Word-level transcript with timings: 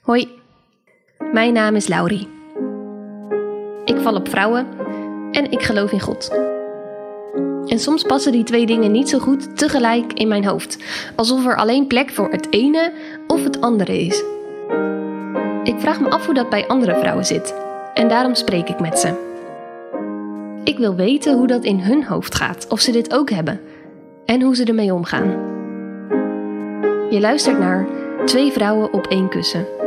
Hoi, 0.00 0.28
mijn 1.32 1.52
naam 1.52 1.76
is 1.76 1.88
Laurie. 1.88 2.28
Ik 3.84 3.96
val 4.00 4.14
op 4.14 4.28
vrouwen 4.28 4.66
en 5.30 5.50
ik 5.50 5.62
geloof 5.62 5.92
in 5.92 6.00
God. 6.00 6.28
En 7.66 7.78
soms 7.78 8.02
passen 8.02 8.32
die 8.32 8.44
twee 8.44 8.66
dingen 8.66 8.90
niet 8.90 9.08
zo 9.08 9.18
goed 9.18 9.58
tegelijk 9.58 10.12
in 10.12 10.28
mijn 10.28 10.44
hoofd, 10.44 10.78
alsof 11.16 11.46
er 11.46 11.56
alleen 11.56 11.86
plek 11.86 12.10
voor 12.10 12.30
het 12.30 12.46
ene 12.50 12.92
of 13.26 13.44
het 13.44 13.60
andere 13.60 13.98
is. 13.98 14.22
Ik 15.64 15.74
vraag 15.78 16.00
me 16.00 16.10
af 16.10 16.24
hoe 16.24 16.34
dat 16.34 16.50
bij 16.50 16.66
andere 16.66 16.98
vrouwen 16.98 17.26
zit 17.26 17.54
en 17.94 18.08
daarom 18.08 18.34
spreek 18.34 18.68
ik 18.68 18.80
met 18.80 18.98
ze. 18.98 19.28
Ik 20.64 20.78
wil 20.78 20.94
weten 20.94 21.36
hoe 21.36 21.46
dat 21.46 21.64
in 21.64 21.80
hun 21.80 22.04
hoofd 22.04 22.34
gaat, 22.34 22.66
of 22.68 22.80
ze 22.80 22.92
dit 22.92 23.14
ook 23.14 23.30
hebben 23.30 23.60
en 24.24 24.42
hoe 24.42 24.56
ze 24.56 24.64
ermee 24.64 24.94
omgaan. 24.94 25.48
Je 27.10 27.20
luistert 27.20 27.58
naar 27.58 27.86
Twee 28.24 28.52
vrouwen 28.52 28.92
op 28.92 29.06
één 29.06 29.28
kussen. 29.28 29.79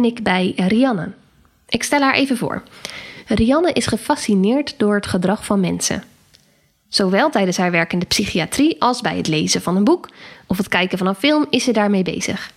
Ben 0.00 0.10
ik 0.10 0.22
bij 0.22 0.52
Rianne. 0.56 1.12
Ik 1.68 1.82
stel 1.82 2.00
haar 2.00 2.14
even 2.14 2.36
voor. 2.36 2.62
Rianne 3.26 3.72
is 3.72 3.86
gefascineerd 3.86 4.74
door 4.76 4.94
het 4.94 5.06
gedrag 5.06 5.44
van 5.44 5.60
mensen. 5.60 6.02
Zowel 6.88 7.30
tijdens 7.30 7.56
haar 7.56 7.70
werk 7.70 7.92
in 7.92 7.98
de 7.98 8.06
psychiatrie 8.06 8.82
als 8.82 9.00
bij 9.00 9.16
het 9.16 9.26
lezen 9.26 9.62
van 9.62 9.76
een 9.76 9.84
boek 9.84 10.08
of 10.46 10.56
het 10.56 10.68
kijken 10.68 10.98
van 10.98 11.06
een 11.06 11.14
film 11.14 11.46
is 11.50 11.64
ze 11.64 11.72
daarmee 11.72 12.02
bezig. 12.02 12.52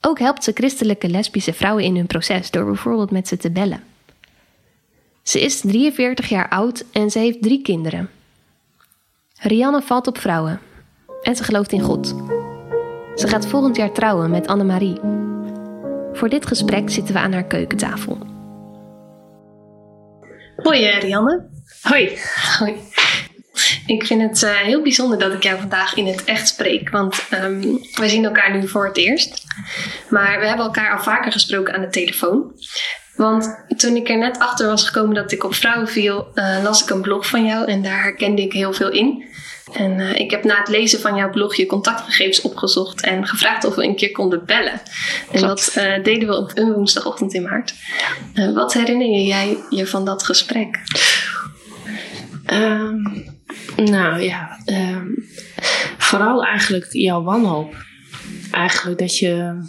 Ook 0.00 0.18
helpt 0.18 0.44
ze 0.44 0.50
christelijke 0.54 1.08
lesbische 1.08 1.52
vrouwen 1.52 1.84
in 1.84 1.96
hun 1.96 2.06
proces 2.06 2.50
door 2.50 2.64
bijvoorbeeld 2.64 3.10
met 3.10 3.28
ze 3.28 3.36
te 3.36 3.50
bellen. 3.50 3.84
Ze 5.22 5.40
is 5.40 5.60
43 5.60 6.28
jaar 6.28 6.48
oud 6.48 6.84
en 6.92 7.10
ze 7.10 7.18
heeft 7.18 7.42
drie 7.42 7.62
kinderen. 7.62 8.10
Rianne 9.38 9.82
valt 9.82 10.06
op 10.06 10.18
vrouwen 10.18 10.60
en 11.22 11.36
ze 11.36 11.44
gelooft 11.44 11.72
in 11.72 11.80
God. 11.80 12.06
Ze 13.14 13.28
gaat 13.28 13.46
volgend 13.46 13.76
jaar 13.76 13.92
trouwen 13.92 14.30
met 14.30 14.46
Annemarie. 14.46 15.23
Voor 16.14 16.28
dit 16.28 16.46
gesprek 16.46 16.90
zitten 16.90 17.14
we 17.14 17.20
aan 17.20 17.32
haar 17.32 17.44
keukentafel. 17.44 18.18
Hoi 20.56 20.84
eh, 20.84 21.00
Rianne. 21.00 21.48
Hoi. 21.82 22.18
Hoi. 22.58 22.76
Ik 23.86 24.06
vind 24.06 24.22
het 24.22 24.42
uh, 24.42 24.50
heel 24.50 24.82
bijzonder 24.82 25.18
dat 25.18 25.32
ik 25.32 25.42
jou 25.42 25.58
vandaag 25.58 25.94
in 25.94 26.06
het 26.06 26.24
echt 26.24 26.48
spreek, 26.48 26.90
want 26.90 27.28
um, 27.42 27.78
wij 27.94 28.08
zien 28.08 28.24
elkaar 28.24 28.56
nu 28.56 28.68
voor 28.68 28.86
het 28.86 28.96
eerst. 28.96 29.44
Maar 30.08 30.40
we 30.40 30.46
hebben 30.46 30.66
elkaar 30.66 30.96
al 30.96 31.02
vaker 31.02 31.32
gesproken 31.32 31.74
aan 31.74 31.80
de 31.80 31.88
telefoon. 31.88 32.52
Want 33.16 33.64
toen 33.76 33.96
ik 33.96 34.08
er 34.08 34.18
net 34.18 34.38
achter 34.38 34.66
was 34.66 34.86
gekomen 34.86 35.14
dat 35.14 35.32
ik 35.32 35.44
op 35.44 35.54
vrouwen 35.54 35.88
viel, 35.88 36.28
uh, 36.34 36.62
las 36.62 36.82
ik 36.82 36.90
een 36.90 37.02
blog 37.02 37.26
van 37.26 37.44
jou 37.44 37.66
en 37.66 37.82
daar 37.82 38.02
herkende 38.02 38.42
ik 38.42 38.52
heel 38.52 38.72
veel 38.72 38.90
in. 38.90 39.24
En 39.72 39.98
uh, 39.98 40.14
ik 40.14 40.30
heb 40.30 40.44
na 40.44 40.58
het 40.58 40.68
lezen 40.68 41.00
van 41.00 41.16
jouw 41.16 41.30
blog 41.30 41.54
je 41.54 41.66
contactgegevens 41.66 42.40
opgezocht 42.40 43.02
en 43.02 43.26
gevraagd 43.26 43.64
of 43.64 43.74
we 43.74 43.84
een 43.84 43.96
keer 43.96 44.12
konden 44.12 44.44
bellen. 44.46 44.80
En 45.30 45.40
dat 45.40 45.74
uh, 45.78 46.02
deden 46.02 46.28
we 46.28 46.36
op 46.36 46.50
een 46.54 46.72
woensdagochtend 46.72 47.34
in 47.34 47.42
maart. 47.42 47.74
Uh, 48.34 48.54
wat 48.54 48.72
herinner 48.72 49.20
jij 49.20 49.58
je 49.70 49.86
van 49.86 50.04
dat 50.04 50.22
gesprek? 50.22 50.78
Um, 52.52 53.24
nou 53.76 54.20
ja, 54.20 54.58
um, 54.66 55.28
vooral 55.98 56.44
eigenlijk 56.44 56.86
jouw 56.90 57.22
wanhoop. 57.22 57.74
Eigenlijk 58.50 58.98
dat 58.98 59.18
je, 59.18 59.60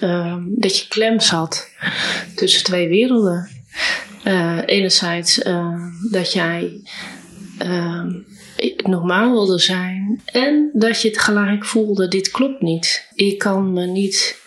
um, 0.00 0.54
dat 0.56 0.78
je 0.78 0.88
klem 0.88 1.20
zat 1.20 1.70
tussen 2.34 2.64
twee 2.64 2.88
werelden. 2.88 3.50
enerzijds 4.66 5.40
dat 6.10 6.32
jij 6.32 6.80
normaal 8.76 9.30
wilde 9.30 9.58
zijn. 9.58 10.20
En 10.24 10.70
dat 10.72 11.02
je 11.02 11.08
het 11.08 11.18
gelijk 11.18 11.64
voelde, 11.64 12.08
dit 12.08 12.30
klopt 12.30 12.62
niet. 12.62 13.08
Ik 13.14 13.38
kan 13.38 13.72
me 13.72 13.86
niet 13.86 14.38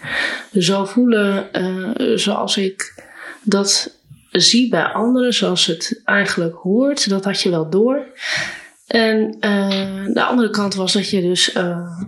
zo 0.58 0.86
voelen 0.86 1.50
uh, 1.54 2.18
zoals 2.18 2.58
ik 2.58 3.04
dat 3.44 3.98
zie 4.32 4.70
bij 4.70 4.84
anderen, 4.84 5.34
zoals 5.34 5.66
het 5.66 6.02
eigenlijk 6.06 6.56
hoort. 6.56 7.10
Dat 7.10 7.24
had 7.24 7.42
je 7.42 7.50
wel 7.50 7.70
door. 7.70 8.06
En 8.88 9.38
uh, 9.40 10.06
de 10.14 10.24
andere 10.24 10.50
kant 10.50 10.76
was 10.76 10.94
dat 10.94 11.10
je 11.10 11.22
dus 11.22 11.56
uh, 11.56 12.02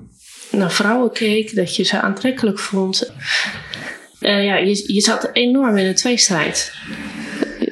naar 0.52 0.72
vrouwen 0.72 1.12
keek, 1.12 1.56
dat 1.56 1.76
je 1.76 1.84
ze 1.84 2.02
aantrekkelijk 2.02 2.60
vond. 2.60 3.12
Uh, 4.20 4.46
ja, 4.46 4.56
je, 4.56 4.94
je 4.94 5.02
zat 5.02 5.30
enorm 5.34 5.78
in 5.78 5.86
een 5.86 5.96
tweestrijd. 5.96 6.74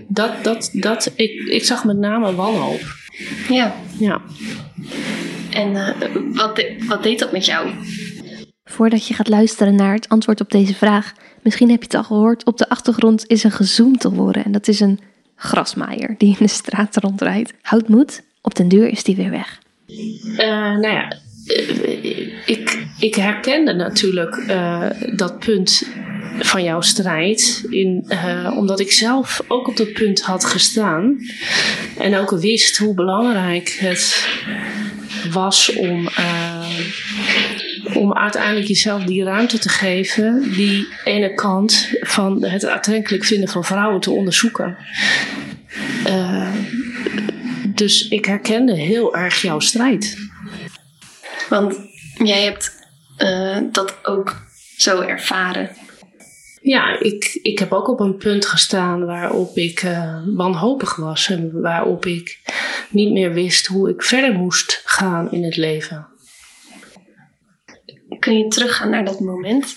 Dat, 0.08 0.44
dat, 0.44 0.70
dat, 0.74 1.12
ik, 1.16 1.32
ik 1.32 1.66
zag 1.66 1.84
met 1.84 1.98
name 1.98 2.36
wanhoop. 2.36 2.99
Ja. 3.50 3.76
Ja. 4.00 4.22
En 5.52 5.72
uh, 5.72 5.90
wat, 6.34 6.56
de, 6.56 6.86
wat 6.88 7.04
deed 7.04 7.20
dat 7.20 7.32
met 7.32 7.46
jou? 7.46 7.70
Voordat 8.64 9.08
je 9.08 9.14
gaat 9.14 9.28
luisteren 9.28 9.76
naar 9.76 9.94
het 9.94 10.10
antwoord 10.10 10.42
op 10.42 10.52
deze 10.52 10.76
vraag, 10.76 11.14
misschien 11.42 11.70
heb 11.70 11.80
je 11.80 11.86
het 11.86 11.96
al 11.96 12.04
gehoord, 12.04 12.46
op 12.46 12.58
de 12.58 12.70
achtergrond 12.70 13.28
is 13.28 13.44
een 13.44 13.52
gezoomd 13.52 14.00
te 14.00 14.08
horen. 14.08 14.46
En 14.46 14.52
dat 14.52 14.68
is 14.68 14.80
een 14.80 15.00
grasmaaier 15.36 16.16
die 16.18 16.30
in 16.30 16.46
de 16.46 16.48
straat 16.48 16.98
rondrijdt. 16.98 17.54
Houd 17.62 17.88
moed, 17.88 18.24
op 18.42 18.56
den 18.56 18.68
duur 18.68 18.88
is 18.88 19.04
die 19.04 19.16
weer 19.16 19.30
weg. 19.30 19.60
Uh, 19.88 20.38
nou 20.78 20.88
ja, 20.88 21.18
ik, 22.46 22.84
ik 23.00 23.16
herkende 23.16 23.74
natuurlijk 23.74 24.36
uh, 24.36 24.86
dat 25.16 25.40
punt 25.40 25.88
van 26.40 26.64
jouw 26.64 26.82
strijd. 26.82 27.66
In, 27.70 28.06
uh, 28.10 28.56
omdat 28.58 28.80
ik 28.80 28.92
zelf 28.92 29.42
ook 29.48 29.68
op 29.68 29.78
dat 29.78 29.94
punt 29.94 30.22
had 30.22 30.46
gestaan. 30.46 31.18
En 31.98 32.16
ook 32.16 32.30
wist 32.30 32.78
hoe 32.78 32.94
belangrijk 32.94 33.78
het 33.80 34.28
was 35.32 35.76
om, 35.76 36.10
uh, 36.20 36.70
om 37.94 38.14
uiteindelijk 38.14 38.68
jezelf 38.68 39.04
die 39.04 39.24
ruimte 39.24 39.58
te 39.58 39.70
geven. 39.70 40.52
Die 40.56 40.88
ene 41.04 41.34
kant 41.34 41.90
van 42.00 42.46
het 42.46 42.66
aantrekkelijk 42.66 43.26
vinden 43.26 43.50
van 43.50 43.64
vrouwen 43.64 44.00
te 44.00 44.12
onderzoeken. 44.12 44.78
Dus 47.68 48.08
ik 48.08 48.26
herkende 48.26 48.76
heel 48.76 49.16
erg 49.16 49.42
jouw 49.42 49.60
strijd. 49.60 50.29
Want 51.50 51.80
jij 52.24 52.44
hebt 52.44 52.78
dat 53.72 53.96
ook 54.04 54.36
zo 54.78 55.02
ervaren. 55.02 55.70
Ja, 56.62 57.00
ik, 57.00 57.40
ik 57.42 57.60
heb 57.60 57.72
ook 57.72 57.88
op 57.88 58.00
een 58.00 58.18
punt 58.18 58.46
gestaan 58.46 59.06
waarop 59.06 59.58
ik 59.58 59.84
uh, 59.84 60.22
wanhopig 60.26 60.96
was 60.96 61.30
en 61.30 61.62
waarop 61.62 62.06
ik 62.06 62.40
niet 62.90 63.12
meer 63.12 63.34
wist 63.34 63.66
hoe 63.68 63.90
ik 63.90 64.04
verder 64.04 64.34
moest 64.34 64.82
gaan 64.86 65.32
in 65.32 65.44
het 65.44 65.58
leven. 65.58 66.08
Kun 68.20 68.38
je 68.38 68.48
teruggaan 68.48 68.90
naar 68.90 69.06
dat 69.06 69.20
moment? 69.20 69.76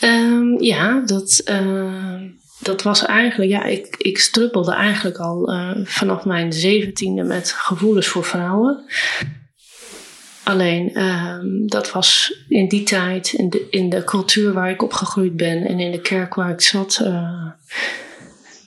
Um, 0.00 0.62
ja, 0.62 1.02
dat, 1.04 1.42
uh, 1.44 2.22
dat 2.60 2.82
was 2.82 3.04
eigenlijk, 3.04 3.50
ja, 3.50 3.64
ik, 3.64 3.94
ik 3.98 4.18
struppelde 4.18 4.72
eigenlijk 4.72 5.18
al 5.18 5.52
uh, 5.52 5.70
vanaf 5.84 6.24
mijn 6.24 6.52
zeventiende 6.52 7.22
met 7.22 7.52
gevoelens 7.52 8.06
voor 8.06 8.24
vrouwen. 8.24 8.84
Alleen 10.46 11.02
um, 11.02 11.68
dat 11.68 11.92
was 11.92 12.38
in 12.48 12.68
die 12.68 12.82
tijd, 12.82 13.32
in 13.32 13.50
de, 13.50 13.66
in 13.70 13.88
de 13.88 14.04
cultuur 14.04 14.52
waar 14.52 14.70
ik 14.70 14.82
opgegroeid 14.82 15.36
ben 15.36 15.66
en 15.66 15.80
in 15.80 15.90
de 15.90 16.00
kerk 16.00 16.34
waar 16.34 16.50
ik 16.50 16.60
zat, 16.60 17.00
uh, 17.02 17.46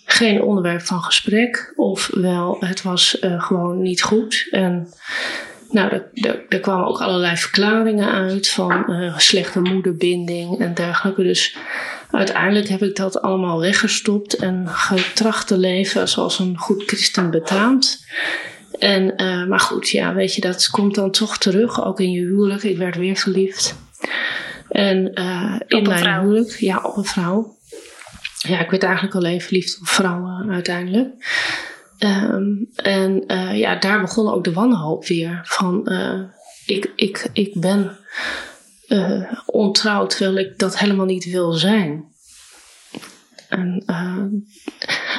geen 0.06 0.42
onderwerp 0.42 0.82
van 0.82 1.02
gesprek. 1.02 1.74
Ofwel, 1.76 2.58
het 2.60 2.82
was 2.82 3.18
uh, 3.22 3.44
gewoon 3.44 3.82
niet 3.82 4.02
goed. 4.02 4.48
En 4.52 4.88
nou, 5.70 6.02
er, 6.50 6.60
kwamen 6.60 6.88
ook 6.88 7.02
allerlei 7.02 7.38
verklaringen 7.38 8.12
uit 8.12 8.50
van 8.50 8.86
uh, 8.88 9.18
slechte 9.18 9.60
moederbinding 9.60 10.60
en 10.60 10.74
dergelijke. 10.74 11.24
Dus 11.24 11.58
uiteindelijk 12.12 12.68
heb 12.68 12.82
ik 12.82 12.96
dat 12.96 13.22
allemaal 13.22 13.60
weggestopt 13.60 14.36
en 14.36 14.68
getracht 14.68 15.48
te 15.48 15.58
leven 15.58 16.10
zoals 16.10 16.40
een 16.40 16.58
goed 16.58 16.84
christen 16.86 17.32
betaamt. 17.32 18.06
En, 18.80 19.22
uh, 19.24 19.48
maar 19.48 19.60
goed, 19.60 19.90
ja, 19.90 20.14
weet 20.14 20.36
je, 20.36 20.42
dat 20.42 20.70
komt 20.70 20.96
dan 20.96 21.12
toch 21.12 21.38
terug, 21.38 21.86
ook 21.86 22.00
in 22.00 22.12
je 22.12 22.22
huwelijk. 22.22 22.64
Ik 22.64 22.78
werd 22.78 22.96
weer 22.96 23.16
verliefd. 23.16 23.76
En 24.70 25.12
uh, 25.20 25.56
in 25.68 25.84
mijn 25.84 26.00
vrouw. 26.00 26.22
huwelijk, 26.22 26.52
ja, 26.52 26.82
op 26.84 26.98
een 26.98 27.06
vrouw. 27.06 27.58
Ja, 28.48 28.60
ik 28.60 28.70
werd 28.70 28.84
eigenlijk 28.84 29.16
alleen 29.16 29.42
verliefd 29.42 29.80
op 29.80 29.88
vrouwen 29.88 30.50
uiteindelijk. 30.50 31.08
Um, 32.00 32.70
en 32.76 33.24
uh, 33.28 33.58
ja, 33.58 33.76
daar 33.76 34.02
begon 34.02 34.32
ook 34.32 34.44
de 34.44 34.54
wanhoop 34.54 35.06
weer. 35.06 35.42
Van, 35.44 35.92
ik, 36.66 36.92
ik, 36.96 37.30
ik 37.34 37.60
ben 37.60 37.98
ontrouwd 39.46 40.10
terwijl 40.10 40.38
ik 40.38 40.60
dat 40.60 40.78
helemaal 40.78 41.06
niet 41.06 41.32
wil 41.32 41.52
zijn. 41.52 42.06
En 43.50 43.84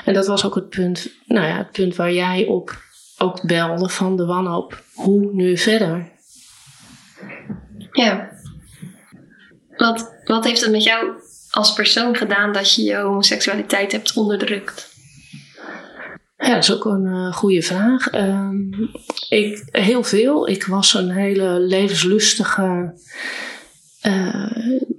En 0.05 0.15
dat 0.15 0.27
was 0.27 0.45
ook 0.45 0.55
het 0.55 0.69
punt, 0.69 1.11
nou 1.27 1.47
ja, 1.47 1.57
het 1.57 1.71
punt 1.71 1.97
waar 1.97 2.13
jij 2.13 2.47
op 2.47 2.83
ook 3.21 3.47
belde 3.47 3.89
van 3.89 4.17
de 4.17 4.25
wanhoop. 4.25 4.83
Hoe 4.95 5.33
nu 5.33 5.59
verder? 5.59 6.09
Ja. 7.93 8.31
Wat, 9.77 10.15
wat 10.25 10.45
heeft 10.45 10.61
het 10.61 10.71
met 10.71 10.83
jou 10.83 11.13
als 11.51 11.73
persoon 11.73 12.17
gedaan 12.17 12.53
dat 12.53 12.75
je 12.75 12.83
je 12.83 12.97
homoseksualiteit 12.97 13.93
hebt 13.93 14.17
onderdrukt? 14.17 14.89
Ja, 16.37 16.55
dat 16.55 16.63
is 16.63 16.73
ook 16.73 16.85
een 16.85 17.07
uh, 17.07 17.33
goede 17.33 17.63
vraag. 17.63 18.15
Um, 18.15 18.91
ik, 19.29 19.69
heel 19.71 20.03
veel. 20.03 20.49
Ik 20.49 20.65
was 20.65 20.95
een 20.95 21.11
hele 21.11 21.61
levenslustige 21.61 22.95
uh, 24.07 24.51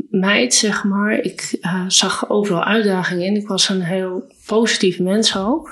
meid, 0.10 0.54
zeg 0.54 0.84
maar. 0.84 1.20
Ik 1.20 1.58
uh, 1.62 1.84
zag 1.88 2.30
overal 2.30 2.64
uitdagingen 2.64 3.26
in. 3.26 3.36
Ik 3.36 3.48
was 3.48 3.70
een 3.70 3.82
heel 3.82 4.28
positief 4.46 5.00
mens 5.00 5.38
ook. 5.38 5.72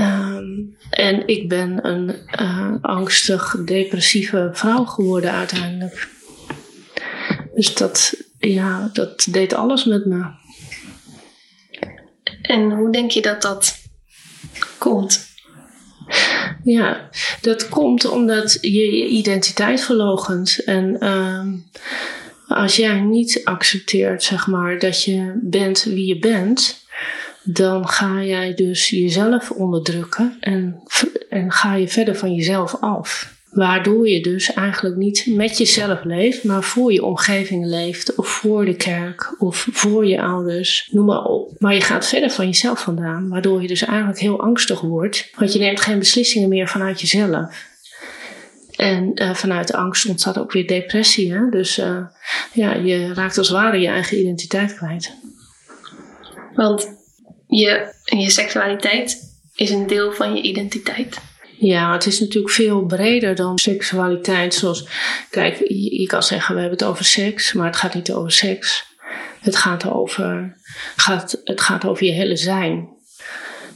Um, 0.00 0.76
en 0.90 1.26
ik 1.26 1.48
ben 1.48 1.86
een 1.88 2.16
angstig, 2.80 3.56
depressieve 3.64 4.50
vrouw 4.52 4.84
geworden 4.84 5.30
uiteindelijk. 5.30 6.08
Dus 7.54 7.74
dat, 7.74 8.14
ja, 8.38 8.90
dat 8.92 9.26
deed 9.30 9.54
alles 9.54 9.84
met 9.84 10.06
me. 10.06 10.24
En 12.42 12.70
hoe 12.70 12.92
denk 12.92 13.10
je 13.10 13.22
dat 13.22 13.42
dat 13.42 13.78
komt? 14.78 15.26
Ja, 16.64 17.08
dat 17.40 17.68
komt 17.68 18.04
omdat 18.04 18.58
je 18.60 18.96
je 18.96 19.06
identiteit 19.06 19.80
verlogent. 19.80 20.64
En 20.64 20.96
uh, 21.00 21.46
als 22.46 22.76
jij 22.76 23.00
niet 23.00 23.40
accepteert, 23.44 24.22
zeg 24.22 24.46
maar, 24.46 24.78
dat 24.78 25.04
je 25.04 25.38
bent 25.42 25.82
wie 25.82 26.06
je 26.06 26.18
bent, 26.18 26.83
dan 27.44 27.88
ga 27.88 28.22
jij 28.22 28.54
dus 28.54 28.88
jezelf 28.88 29.50
onderdrukken 29.50 30.36
en, 30.40 30.82
en 31.28 31.52
ga 31.52 31.74
je 31.74 31.88
verder 31.88 32.16
van 32.16 32.34
jezelf 32.34 32.76
af. 32.80 33.32
Waardoor 33.50 34.08
je 34.08 34.20
dus 34.20 34.52
eigenlijk 34.52 34.96
niet 34.96 35.26
met 35.28 35.58
jezelf 35.58 36.04
leeft, 36.04 36.44
maar 36.44 36.62
voor 36.62 36.92
je 36.92 37.04
omgeving 37.04 37.66
leeft, 37.66 38.14
of 38.14 38.28
voor 38.28 38.64
de 38.64 38.74
kerk, 38.76 39.34
of 39.38 39.66
voor 39.70 40.06
je 40.06 40.22
ouders, 40.22 40.88
noem 40.90 41.04
maar 41.04 41.24
op. 41.24 41.52
Maar 41.58 41.74
je 41.74 41.80
gaat 41.80 42.06
verder 42.06 42.30
van 42.30 42.46
jezelf 42.46 42.80
vandaan, 42.80 43.28
waardoor 43.28 43.62
je 43.62 43.68
dus 43.68 43.84
eigenlijk 43.84 44.18
heel 44.18 44.40
angstig 44.40 44.80
wordt, 44.80 45.30
want 45.38 45.52
je 45.52 45.58
neemt 45.58 45.80
geen 45.80 45.98
beslissingen 45.98 46.48
meer 46.48 46.68
vanuit 46.68 47.00
jezelf. 47.00 47.72
En 48.76 49.10
uh, 49.14 49.34
vanuit 49.34 49.72
angst 49.72 50.08
ontstaat 50.08 50.38
ook 50.38 50.52
weer 50.52 50.66
depressie. 50.66 51.32
Hè? 51.32 51.48
Dus 51.50 51.78
uh, 51.78 52.06
ja, 52.52 52.74
je 52.74 53.14
raakt 53.14 53.38
als 53.38 53.48
het 53.48 53.56
ware 53.56 53.78
je 53.78 53.88
eigen 53.88 54.18
identiteit 54.18 54.74
kwijt. 54.74 55.12
Want 56.54 57.03
je, 57.58 57.94
je 58.04 58.30
seksualiteit 58.30 59.38
is 59.54 59.70
een 59.70 59.86
deel 59.86 60.12
van 60.12 60.34
je 60.34 60.42
identiteit. 60.42 61.18
Ja, 61.58 61.92
het 61.92 62.06
is 62.06 62.20
natuurlijk 62.20 62.54
veel 62.54 62.84
breder 62.84 63.34
dan 63.34 63.58
seksualiteit. 63.58 64.54
Zoals, 64.54 64.88
kijk, 65.30 65.58
je, 65.58 66.00
je, 66.00 66.06
kan 66.06 66.22
zeggen 66.22 66.54
we 66.54 66.60
hebben 66.60 66.78
het 66.78 66.88
over 66.88 67.04
seks, 67.04 67.52
maar 67.52 67.66
het 67.66 67.76
gaat 67.76 67.94
niet 67.94 68.12
over 68.12 68.32
seks. 68.32 68.84
Het 69.40 69.56
gaat 69.56 69.90
over, 69.90 70.56
gaat, 70.96 71.40
het 71.44 71.60
gaat 71.60 71.84
over 71.84 72.06
je 72.06 72.12
hele 72.12 72.36
zijn. 72.36 72.88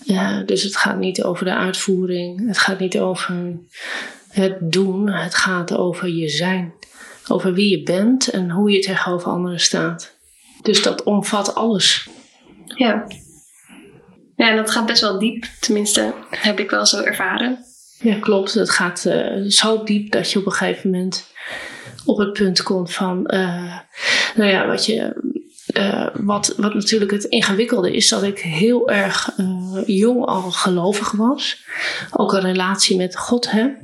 Ja, 0.04 0.42
dus 0.42 0.62
het 0.62 0.76
gaat 0.76 0.98
niet 0.98 1.22
over 1.22 1.44
de 1.44 1.54
uitvoering. 1.54 2.46
Het 2.46 2.58
gaat 2.58 2.78
niet 2.78 2.98
over 2.98 3.58
het 4.28 4.56
doen. 4.60 5.08
Het 5.08 5.34
gaat 5.34 5.76
over 5.76 6.08
je 6.08 6.28
zijn. 6.28 6.72
Over 7.28 7.54
wie 7.54 7.70
je 7.70 7.82
bent 7.82 8.28
en 8.28 8.50
hoe 8.50 8.70
je 8.70 8.80
tegenover 8.80 9.28
anderen 9.28 9.60
staat. 9.60 10.16
Dus 10.62 10.82
dat 10.82 11.02
omvat 11.02 11.54
alles. 11.54 12.08
Ja. 12.64 13.06
Ja, 14.38 14.50
en 14.50 14.56
dat 14.56 14.70
gaat 14.70 14.86
best 14.86 15.00
wel 15.00 15.18
diep. 15.18 15.44
Tenminste, 15.60 16.14
heb 16.30 16.58
ik 16.58 16.70
wel 16.70 16.86
zo 16.86 17.02
ervaren. 17.02 17.64
Ja, 18.00 18.18
klopt. 18.20 18.54
Het 18.54 18.70
gaat 18.70 19.04
uh, 19.06 19.50
zo 19.50 19.84
diep 19.84 20.12
dat 20.12 20.32
je 20.32 20.38
op 20.38 20.46
een 20.46 20.52
gegeven 20.52 20.90
moment 20.90 21.32
op 22.04 22.18
het 22.18 22.32
punt 22.32 22.62
komt 22.62 22.92
van, 22.92 23.30
uh, 23.34 23.78
nou 24.34 24.50
ja, 24.50 24.66
wat 24.66 24.86
je. 24.86 25.16
Uh, 25.78 26.06
wat, 26.14 26.54
wat 26.56 26.74
natuurlijk 26.74 27.10
het 27.10 27.24
ingewikkelde 27.24 27.92
is, 27.92 28.08
dat 28.08 28.22
ik 28.22 28.38
heel 28.38 28.88
erg 28.88 29.30
jong 29.86 30.24
al 30.24 30.50
gelovig 30.50 31.10
was. 31.10 31.62
Ook 32.10 32.32
een 32.32 32.40
relatie 32.40 32.96
met 32.96 33.16
God 33.16 33.50
heb. 33.50 33.76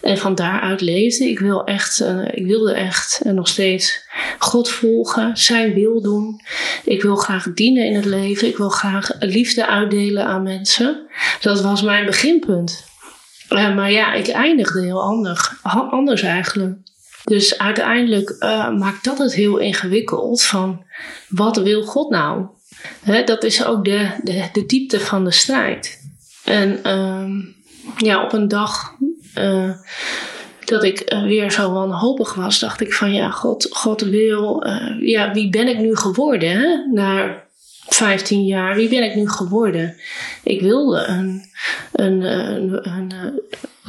En 0.00 0.18
van 0.18 0.34
daaruit 0.34 0.80
leefde. 0.80 1.28
Ik, 1.28 1.38
wil 1.38 1.64
echt, 1.64 2.04
ik 2.30 2.46
wilde 2.46 2.72
echt 2.72 3.20
nog 3.24 3.48
steeds 3.48 4.04
God 4.38 4.68
volgen, 4.68 5.36
zijn 5.36 5.74
wil 5.74 6.00
doen. 6.02 6.40
Ik 6.84 7.02
wil 7.02 7.16
graag 7.16 7.52
dienen 7.54 7.86
in 7.86 7.94
het 7.94 8.04
leven. 8.04 8.48
Ik 8.48 8.56
wil 8.56 8.68
graag 8.68 9.10
liefde 9.18 9.66
uitdelen 9.66 10.26
aan 10.26 10.42
mensen. 10.42 11.06
Dat 11.40 11.60
was 11.60 11.82
mijn 11.82 12.06
beginpunt. 12.06 12.84
Uh, 13.50 13.74
maar 13.74 13.90
ja, 13.90 14.12
ik 14.12 14.28
eindigde 14.28 14.82
heel 14.82 15.02
anders, 15.02 15.50
anders 15.90 16.22
eigenlijk. 16.22 16.78
Dus 17.26 17.58
uiteindelijk 17.58 18.36
uh, 18.40 18.70
maakt 18.70 19.04
dat 19.04 19.18
het 19.18 19.34
heel 19.34 19.58
ingewikkeld 19.58 20.42
van 20.42 20.84
wat 21.28 21.56
wil 21.56 21.82
God 21.82 22.10
nou? 22.10 22.46
Dat 23.24 23.44
is 23.44 23.64
ook 23.64 23.84
de, 23.84 24.10
de, 24.22 24.48
de 24.52 24.66
diepte 24.66 25.00
van 25.00 25.24
de 25.24 25.30
strijd. 25.30 26.00
En 26.44 26.80
uh, 26.84 27.28
ja, 27.96 28.24
op 28.24 28.32
een 28.32 28.48
dag 28.48 28.94
uh, 29.38 29.70
dat 30.64 30.84
ik 30.84 31.16
weer 31.24 31.50
zo 31.50 31.72
wanhopig 31.72 32.34
was, 32.34 32.58
dacht 32.58 32.80
ik 32.80 32.92
van 32.92 33.12
ja, 33.12 33.30
God, 33.30 33.66
God 33.70 34.00
wil, 34.00 34.66
ja, 35.00 35.32
wie 35.32 35.50
ben 35.50 35.68
ik 35.68 35.78
nu 35.78 35.96
geworden? 35.96 36.50
Hè? 36.50 36.86
Naar 36.92 37.46
15 37.86 38.44
jaar, 38.44 38.74
wie 38.74 38.88
ben 38.88 39.02
ik 39.02 39.14
nu 39.14 39.28
geworden? 39.28 39.96
Ik 40.42 40.60
wilde 40.60 41.04
een, 41.04 41.42
een, 41.92 42.22
een, 42.22 42.88
een, 42.88 43.40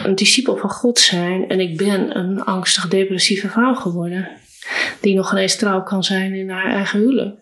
een 0.04 0.16
discipel 0.16 0.58
van 0.58 0.70
God 0.70 1.00
zijn 1.00 1.50
en 1.50 1.60
ik 1.60 1.78
ben 1.78 2.18
een 2.18 2.42
angstig 2.42 2.88
depressieve 2.88 3.50
vrouw 3.50 3.74
geworden. 3.74 4.30
Die 5.02 5.16
nog 5.16 5.32
ineens 5.32 5.56
trouw 5.56 5.84
kan 5.84 6.04
zijn 6.04 6.34
in 6.34 6.50
haar 6.50 6.72
eigen 6.72 7.00
huwelijk. 7.00 7.36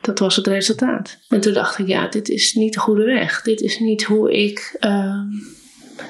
Dat 0.00 0.18
was 0.18 0.36
het 0.36 0.46
resultaat. 0.46 1.18
En 1.28 1.40
toen 1.40 1.52
dacht 1.52 1.78
ik, 1.78 1.86
ja, 1.86 2.08
dit 2.08 2.28
is 2.28 2.54
niet 2.54 2.72
de 2.72 2.80
goede 2.80 3.04
weg. 3.04 3.42
Dit 3.42 3.60
is 3.60 3.78
niet 3.78 4.02
hoe 4.02 4.32
ik 4.32 4.76
uh, 4.80 5.20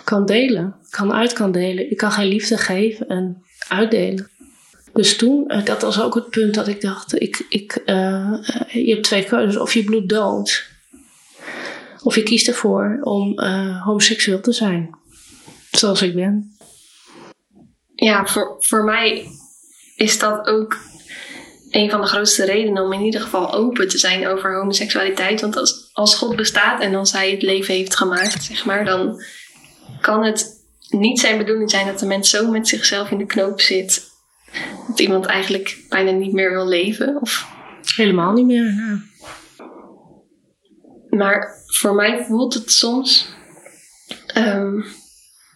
kan 0.05 0.27
delen, 0.27 0.75
kan 0.91 1.13
uit 1.13 1.33
kan 1.33 1.53
delen. 1.53 1.91
Ik 1.91 1.97
kan 1.97 2.13
geen 2.13 2.29
liefde 2.29 2.57
geven 2.57 3.09
en 3.09 3.43
uitdelen. 3.69 4.31
Dus 4.93 5.17
toen, 5.17 5.45
uh, 5.49 5.65
dat 5.65 5.83
was 5.83 6.01
ook 6.01 6.15
het 6.15 6.31
punt 6.31 6.55
dat 6.55 6.69
ik 6.69 6.81
dacht, 6.81 7.21
ik, 7.21 7.47
ik, 7.49 7.83
uh, 7.87 8.39
je 8.73 8.91
hebt 8.91 9.05
twee 9.05 9.25
keuzes. 9.25 9.57
Of 9.57 9.75
je 9.75 9.85
bloed 9.85 10.09
dood, 10.09 10.71
of 12.03 12.15
je 12.15 12.23
kiest 12.23 12.49
ervoor 12.49 12.99
om 13.03 13.41
homoseksueel 13.85 14.41
te 14.41 14.53
zijn. 14.53 14.91
Zoals 15.79 16.03
ik 16.03 16.15
ben. 16.15 16.57
Ja, 17.95 18.27
voor, 18.27 18.57
voor 18.59 18.85
mij 18.85 19.27
is 19.97 20.19
dat 20.19 20.47
ook 20.47 20.77
een 21.71 21.91
van 21.91 22.01
de 22.01 22.07
grootste 22.07 22.45
redenen 22.45 22.83
om 22.83 22.93
in 22.93 23.01
ieder 23.01 23.21
geval 23.21 23.55
open 23.55 23.89
te 23.89 23.99
zijn 23.99 24.27
over 24.27 24.57
homoseksualiteit. 24.57 25.41
Want 25.41 25.57
als, 25.57 25.91
als 25.93 26.15
God 26.15 26.37
bestaat 26.37 26.81
en 26.81 26.95
als 26.95 27.13
hij 27.13 27.31
het 27.31 27.43
leven 27.43 27.75
heeft 27.75 27.97
gemaakt, 27.97 28.45
zeg 28.45 28.65
maar, 28.65 28.85
dan 28.85 29.23
kan 30.01 30.25
het 30.25 30.65
niet 30.89 31.21
zijn 31.21 31.39
bedoeling 31.39 31.71
zijn 31.71 31.87
dat 31.87 31.99
de 31.99 32.07
mens 32.07 32.31
zo 32.31 32.51
met 32.51 32.69
zichzelf 32.69 33.11
in 33.11 33.19
de 33.19 33.27
knoop 33.27 33.61
zit 33.61 34.15
dat 34.89 35.01
iemand 35.01 35.27
eigenlijk 35.27 35.79
bijna 35.89 36.11
niet 36.11 36.33
meer 36.33 36.51
wil 36.51 36.69
leven. 36.69 37.21
Of... 37.21 37.55
Helemaal 37.97 38.33
niet 38.33 38.47
meer. 38.47 38.65
Ja. 38.65 39.03
Maar 41.11 41.63
voor 41.67 41.95
mij 41.95 42.25
voelt 42.25 42.55
het 42.55 42.71
soms 42.71 43.29
um, 44.37 44.85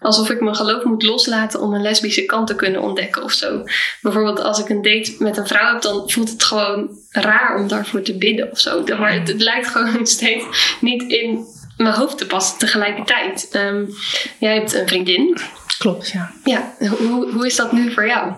alsof 0.00 0.30
ik 0.30 0.40
mijn 0.40 0.56
geloof 0.56 0.84
moet 0.84 1.02
loslaten 1.02 1.60
om 1.60 1.74
een 1.74 1.82
lesbische 1.82 2.24
kant 2.24 2.46
te 2.46 2.54
kunnen 2.54 2.82
ontdekken 2.82 3.22
of 3.22 3.32
zo. 3.32 3.62
Bijvoorbeeld 4.02 4.40
als 4.40 4.58
ik 4.58 4.68
een 4.68 4.82
date 4.82 5.14
met 5.18 5.36
een 5.36 5.46
vrouw 5.46 5.72
heb, 5.72 5.82
dan 5.82 6.10
voelt 6.10 6.30
het 6.30 6.44
gewoon 6.44 6.88
raar 7.10 7.56
om 7.58 7.68
daarvoor 7.68 8.02
te 8.02 8.18
bidden 8.18 8.50
of 8.50 8.60
zo. 8.60 8.84
Maar 8.98 9.12
het, 9.12 9.28
het 9.28 9.40
lijkt 9.42 9.66
gewoon 9.66 10.06
steeds 10.16 10.44
niet 10.80 11.02
in 11.02 11.44
mijn 11.76 11.94
hoofd 11.94 12.18
te 12.18 12.26
passen 12.26 12.58
tegelijkertijd. 12.58 13.48
Um, 13.56 13.94
jij 14.38 14.54
hebt 14.54 14.74
een 14.74 14.88
vriendin. 14.88 15.38
Klopt, 15.78 16.10
ja. 16.10 16.32
Ja, 16.44 16.74
hoe, 16.78 17.30
hoe 17.32 17.46
is 17.46 17.56
dat 17.56 17.72
nu 17.72 17.92
voor 17.92 18.06
jou? 18.06 18.32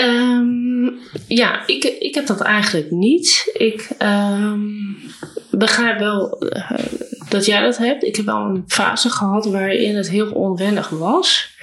Um, 0.00 0.98
ja, 1.26 1.66
ik, 1.66 1.84
ik 1.84 2.14
heb 2.14 2.26
dat 2.26 2.40
eigenlijk 2.40 2.90
niet. 2.90 3.50
Ik 3.52 3.88
um, 4.02 4.96
begrijp 5.50 5.98
wel 5.98 6.42
uh, 6.42 6.70
dat 7.30 7.46
jij 7.46 7.60
dat 7.60 7.76
hebt. 7.76 8.04
Ik 8.04 8.16
heb 8.16 8.24
wel 8.24 8.40
een 8.40 8.64
fase 8.66 9.10
gehad 9.10 9.44
waarin 9.44 9.96
het 9.96 10.10
heel 10.10 10.30
onwennig 10.30 10.88
was. 10.88 11.56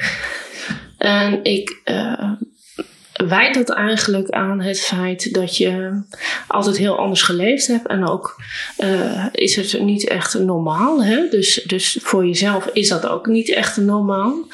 En 0.97 1.43
ik 1.43 1.81
uh, 1.85 2.31
wijt 3.13 3.53
dat 3.53 3.69
eigenlijk 3.69 4.29
aan 4.29 4.61
het 4.61 4.79
feit 4.79 5.33
dat 5.33 5.57
je 5.57 6.01
altijd 6.47 6.77
heel 6.77 6.97
anders 6.97 7.21
geleefd 7.21 7.67
hebt. 7.67 7.87
En 7.87 8.07
ook 8.07 8.41
uh, 8.79 9.25
is 9.31 9.55
het 9.55 9.81
niet 9.81 10.07
echt 10.07 10.39
normaal. 10.39 11.03
Hè? 11.03 11.27
Dus, 11.29 11.63
dus 11.65 11.97
voor 12.01 12.25
jezelf 12.25 12.69
is 12.73 12.89
dat 12.89 13.07
ook 13.07 13.27
niet 13.27 13.49
echt 13.49 13.77
normaal. 13.77 14.47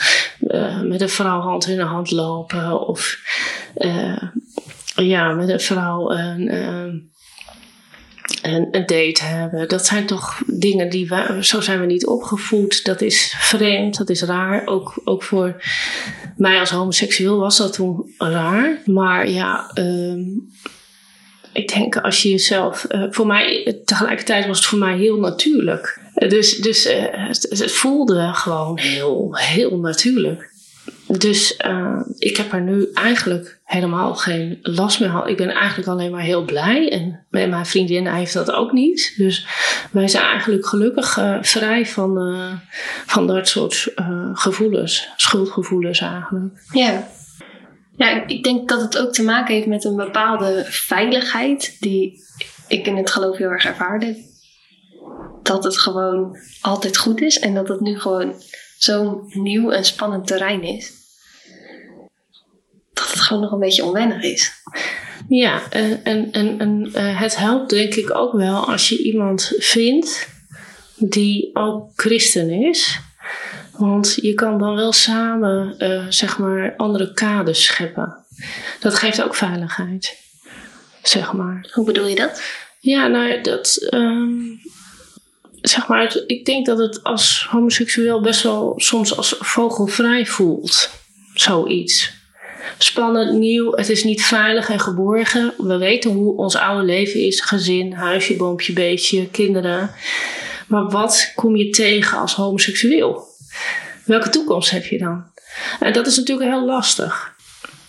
Uh, 0.48 0.82
met 0.82 1.02
een 1.02 1.10
vrouw 1.10 1.40
hand 1.40 1.68
in 1.68 1.78
de 1.78 1.84
hand 1.84 2.12
lopen. 2.12 2.88
Of 2.88 3.18
ja, 4.96 5.34
met 5.34 5.50
een 5.50 5.60
vrouw 5.60 6.12
een, 6.12 7.13
een 8.44 8.72
date 8.72 9.24
hebben. 9.24 9.68
Dat 9.68 9.86
zijn 9.86 10.06
toch 10.06 10.42
dingen 10.46 10.90
die 10.90 11.08
we, 11.08 11.38
zo 11.42 11.62
zijn 11.62 11.80
we 11.80 11.86
niet 11.86 12.06
opgevoed. 12.06 12.86
Dat 12.86 13.02
is 13.02 13.36
vreemd, 13.38 13.98
dat 13.98 14.10
is 14.10 14.22
raar. 14.22 14.68
Ook, 14.68 15.02
ook 15.04 15.24
voor 15.24 15.64
mij 16.38 16.60
als 16.60 16.70
homoseksueel 16.70 17.38
was 17.38 17.58
dat 17.58 17.74
toen 17.74 18.14
raar. 18.18 18.82
Maar 18.86 19.30
ja, 19.30 19.72
ehm, 19.74 20.22
ik 21.54 21.74
denk 21.74 21.98
als 21.98 22.22
je 22.22 22.30
jezelf. 22.30 22.86
Uh, 22.90 23.06
voor 23.10 23.28
mij, 23.28 23.82
tegelijkertijd 23.86 24.48
was 24.48 24.58
het 24.58 24.68
voor 24.68 24.80
mij 24.80 24.98
heel 24.98 25.20
natuurlijk. 25.20 26.00
dus 26.14 26.58
dus 26.58 26.86
uh, 26.86 26.94
het, 27.10 27.46
het, 27.50 27.72
voelde 27.72 28.30
gewoon 28.34 28.80
heel, 28.80 29.36
heel 29.36 29.80
natuurlijk. 29.80 30.53
Dus 31.18 31.60
uh, 31.66 32.00
ik 32.18 32.38
heb 32.38 32.54
er 32.54 32.62
nu 32.62 32.88
eigenlijk 32.94 33.60
helemaal 33.64 34.16
geen 34.16 34.60
last 34.62 35.00
meer 35.00 35.10
gehad. 35.10 35.28
Ik 35.28 35.38
ben 35.38 35.50
eigenlijk 35.50 35.90
alleen 35.90 36.12
maar 36.12 36.22
heel 36.22 36.46
blij. 36.46 36.92
En 36.92 37.26
mijn 37.30 37.66
vriendin 37.66 38.08
heeft 38.08 38.34
dat 38.34 38.52
ook 38.52 38.72
niet. 38.72 39.14
Dus 39.18 39.46
wij 39.92 40.08
zijn 40.08 40.24
eigenlijk 40.24 40.66
gelukkig 40.66 41.18
uh, 41.18 41.38
vrij 41.42 41.86
van, 41.86 42.22
uh, 42.22 42.52
van 43.06 43.28
dat 43.28 43.48
soort 43.48 43.94
gevoelens. 44.34 45.10
Schuldgevoelens 45.16 46.00
eigenlijk. 46.00 46.54
Ja. 46.72 47.08
Ja, 47.96 48.28
ik 48.28 48.44
denk 48.44 48.70
dat 48.70 48.82
het 48.82 48.98
ook 48.98 49.14
te 49.14 49.24
maken 49.24 49.54
heeft 49.54 49.68
met 49.68 49.84
een 49.84 49.96
bepaalde 49.96 50.66
veiligheid 50.68 51.78
die 51.80 52.24
ik 52.68 52.88
in 52.88 52.98
het 52.98 53.12
geloof 53.12 53.38
heel 53.38 53.50
erg 53.50 53.66
ervaarde. 53.66 54.18
Dat 55.44 55.64
het 55.64 55.80
gewoon 55.80 56.38
altijd 56.62 56.98
goed 56.98 57.22
is 57.22 57.40
en 57.40 57.54
dat 57.54 57.68
het 57.68 57.80
nu 57.80 58.00
gewoon 58.00 58.34
zo'n 58.78 59.24
nieuw 59.28 59.72
en 59.72 59.86
spannend 59.86 60.28
terrein 60.28 60.64
is 60.64 61.02
dat 63.04 63.12
het 63.12 63.22
gewoon 63.22 63.42
nog 63.42 63.52
een 63.52 63.60
beetje 63.60 63.86
onwennig 63.86 64.24
is. 64.24 64.52
Ja, 65.28 65.62
en, 65.70 66.04
en, 66.04 66.32
en, 66.32 66.60
en 66.60 66.92
uh, 66.96 67.20
het 67.20 67.38
helpt 67.38 67.70
denk 67.70 67.94
ik 67.94 68.16
ook 68.16 68.34
wel 68.34 68.68
als 68.68 68.90
je 68.90 69.04
iemand 69.04 69.54
vindt 69.58 70.28
die 70.96 71.50
ook 71.54 71.90
christen 71.96 72.50
is. 72.50 73.00
Want 73.78 74.18
je 74.22 74.34
kan 74.34 74.60
dan 74.60 74.76
wel 74.76 74.92
samen, 74.92 75.76
uh, 75.78 76.06
zeg 76.10 76.38
maar, 76.38 76.74
andere 76.78 77.14
kaders 77.14 77.64
scheppen. 77.64 78.18
Dat 78.80 78.96
geeft 78.96 79.24
ook 79.24 79.36
veiligheid, 79.36 80.18
zeg 81.04 81.34
maar. 81.34 81.70
Hoe 81.74 81.86
bedoel 81.86 82.08
je 82.08 82.16
dat? 82.16 82.42
Ja, 82.80 83.08
nou, 83.08 83.42
dat. 83.42 83.88
Um, 83.94 84.62
zeg 85.62 85.88
maar, 85.88 86.18
ik 86.28 86.46
denk 86.46 86.66
dat 86.66 86.78
het 86.78 87.04
als 87.04 87.48
homoseksueel 87.50 88.22
best 88.22 88.44
wel 88.44 88.74
soms 88.78 89.18
als 89.18 89.36
vogelvrij 89.40 90.26
voelt. 90.26 90.90
Zoiets 91.34 92.14
spannend, 92.78 93.40
nieuw. 93.40 93.72
Het 93.76 93.90
is 93.90 94.04
niet 94.04 94.26
veilig 94.26 94.70
en 94.70 94.80
geborgen. 94.80 95.54
We 95.58 95.78
weten 95.78 96.12
hoe 96.12 96.38
ons 96.38 96.56
oude 96.56 96.86
leven 96.86 97.20
is: 97.20 97.42
gezin, 97.42 97.94
huisje, 97.94 98.36
boompje, 98.36 98.74
beestje, 98.74 99.30
kinderen. 99.30 99.92
Maar 100.68 100.90
wat 100.90 101.32
kom 101.36 101.56
je 101.56 101.70
tegen 101.70 102.18
als 102.18 102.34
homoseksueel? 102.34 103.28
Welke 104.06 104.30
toekomst 104.30 104.72
heb 104.72 104.86
je 104.86 104.98
dan? 104.98 105.24
En 105.80 105.94
dat 105.94 106.08
is 106.08 106.18
natuurlijk 106.18 106.50
heel 106.50 106.66
lastig. 106.66 107.32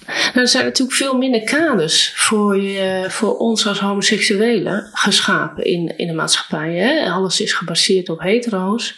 Nou, 0.06 0.40
er 0.40 0.48
zijn 0.48 0.64
natuurlijk 0.64 0.96
veel 0.96 1.16
minder 1.16 1.42
kaders 1.42 2.12
voor, 2.14 2.60
je, 2.60 3.04
voor 3.08 3.36
ons 3.36 3.66
als 3.66 3.80
homoseksuelen 3.80 4.90
geschapen 4.92 5.64
in, 5.64 5.94
in 5.96 6.06
de 6.06 6.12
maatschappij. 6.12 6.74
Hè? 6.74 7.10
Alles 7.10 7.40
is 7.40 7.52
gebaseerd 7.52 8.08
op 8.08 8.20
hetero's. 8.20 8.94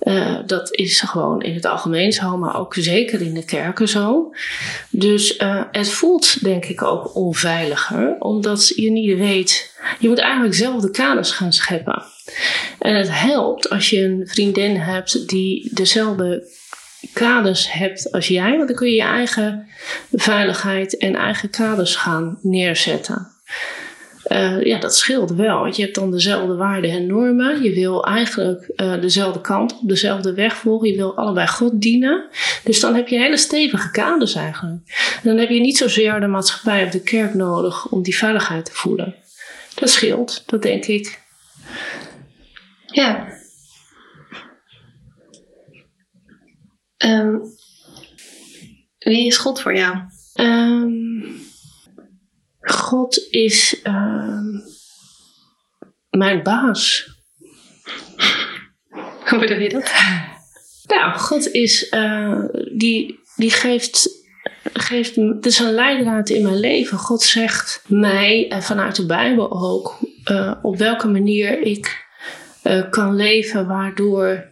Uh, 0.00 0.38
dat 0.46 0.74
is 0.74 1.00
gewoon 1.00 1.42
in 1.42 1.54
het 1.54 1.64
algemeen 1.64 2.12
zo, 2.12 2.36
maar 2.36 2.58
ook 2.58 2.74
zeker 2.74 3.20
in 3.20 3.34
de 3.34 3.44
kerken 3.44 3.88
zo. 3.88 4.34
Dus 4.90 5.38
uh, 5.38 5.62
het 5.72 5.88
voelt 5.88 6.44
denk 6.44 6.64
ik 6.64 6.82
ook 6.82 7.14
onveiliger, 7.14 8.16
omdat 8.18 8.68
je 8.68 8.90
niet 8.90 9.18
weet. 9.18 9.74
Je 9.98 10.08
moet 10.08 10.18
eigenlijk 10.18 10.54
zelf 10.54 10.82
de 10.82 10.90
kaders 10.90 11.30
gaan 11.30 11.52
scheppen. 11.52 12.02
En 12.78 12.94
het 12.94 13.08
helpt 13.10 13.70
als 13.70 13.90
je 13.90 14.04
een 14.04 14.22
vriendin 14.26 14.76
hebt 14.76 15.28
die 15.28 15.70
dezelfde 15.74 16.48
kaders 17.12 17.72
hebt 17.72 18.12
als 18.12 18.28
jij, 18.28 18.56
want 18.56 18.68
dan 18.68 18.76
kun 18.76 18.88
je 18.88 18.94
je 18.94 19.02
eigen 19.02 19.68
veiligheid 20.12 20.96
en 20.96 21.14
eigen 21.14 21.50
kaders 21.50 21.96
gaan 21.96 22.38
neerzetten. 22.42 23.28
Uh, 24.32 24.62
ja, 24.62 24.78
dat 24.78 24.96
scheelt 24.96 25.30
wel. 25.30 25.60
Want 25.60 25.76
je 25.76 25.82
hebt 25.82 25.94
dan 25.94 26.10
dezelfde 26.10 26.54
waarden 26.54 26.90
en 26.90 27.06
normen. 27.06 27.62
Je 27.62 27.74
wil 27.74 28.04
eigenlijk 28.04 28.72
uh, 28.76 29.00
dezelfde 29.00 29.40
kant 29.40 29.72
op, 29.72 29.88
dezelfde 29.88 30.34
weg 30.34 30.56
volgen. 30.56 30.88
Je 30.88 30.96
wil 30.96 31.16
allebei 31.16 31.46
God 31.46 31.80
dienen. 31.80 32.28
Dus 32.64 32.80
dan 32.80 32.94
heb 32.94 33.08
je 33.08 33.18
hele 33.18 33.36
stevige 33.36 33.90
kaders 33.90 34.34
eigenlijk. 34.34 34.80
En 35.22 35.28
dan 35.28 35.36
heb 35.36 35.48
je 35.48 35.60
niet 35.60 35.76
zozeer 35.76 36.20
de 36.20 36.26
maatschappij 36.26 36.84
of 36.84 36.90
de 36.90 37.02
kerk 37.02 37.34
nodig 37.34 37.88
om 37.88 38.02
die 38.02 38.16
veiligheid 38.16 38.64
te 38.64 38.72
voelen. 38.72 39.14
Dat 39.74 39.90
scheelt, 39.90 40.42
dat 40.46 40.62
denk 40.62 40.84
ik. 40.84 41.20
Ja. 42.86 43.28
Um, 47.04 47.42
wie 48.98 49.26
is 49.26 49.36
God 49.36 49.60
voor 49.60 49.76
jou? 49.76 49.96
Um, 50.40 51.44
God 52.60 53.26
is 53.30 53.80
uh, 53.84 54.15
mijn 56.16 56.42
baas. 56.42 57.08
Hoe 59.28 59.38
bedoel 59.38 59.58
je 59.58 59.68
dat? 59.68 59.92
Nou, 60.86 61.18
God 61.18 61.50
is, 61.50 61.92
uh, 61.92 62.44
die, 62.72 63.20
die 63.36 63.50
geeft, 63.50 64.08
geeft, 64.72 65.16
het 65.16 65.46
is 65.46 65.58
een 65.58 65.74
leidraad 65.74 66.28
in 66.28 66.42
mijn 66.42 66.60
leven. 66.60 66.98
God 66.98 67.22
zegt 67.22 67.82
mij, 67.86 68.48
en 68.48 68.62
vanuit 68.62 68.96
de 68.96 69.06
Bijbel 69.06 69.52
ook, 69.52 69.98
uh, 70.30 70.52
op 70.62 70.76
welke 70.76 71.08
manier 71.08 71.60
ik 71.60 72.06
uh, 72.62 72.90
kan 72.90 73.16
leven 73.16 73.66
waardoor 73.66 74.44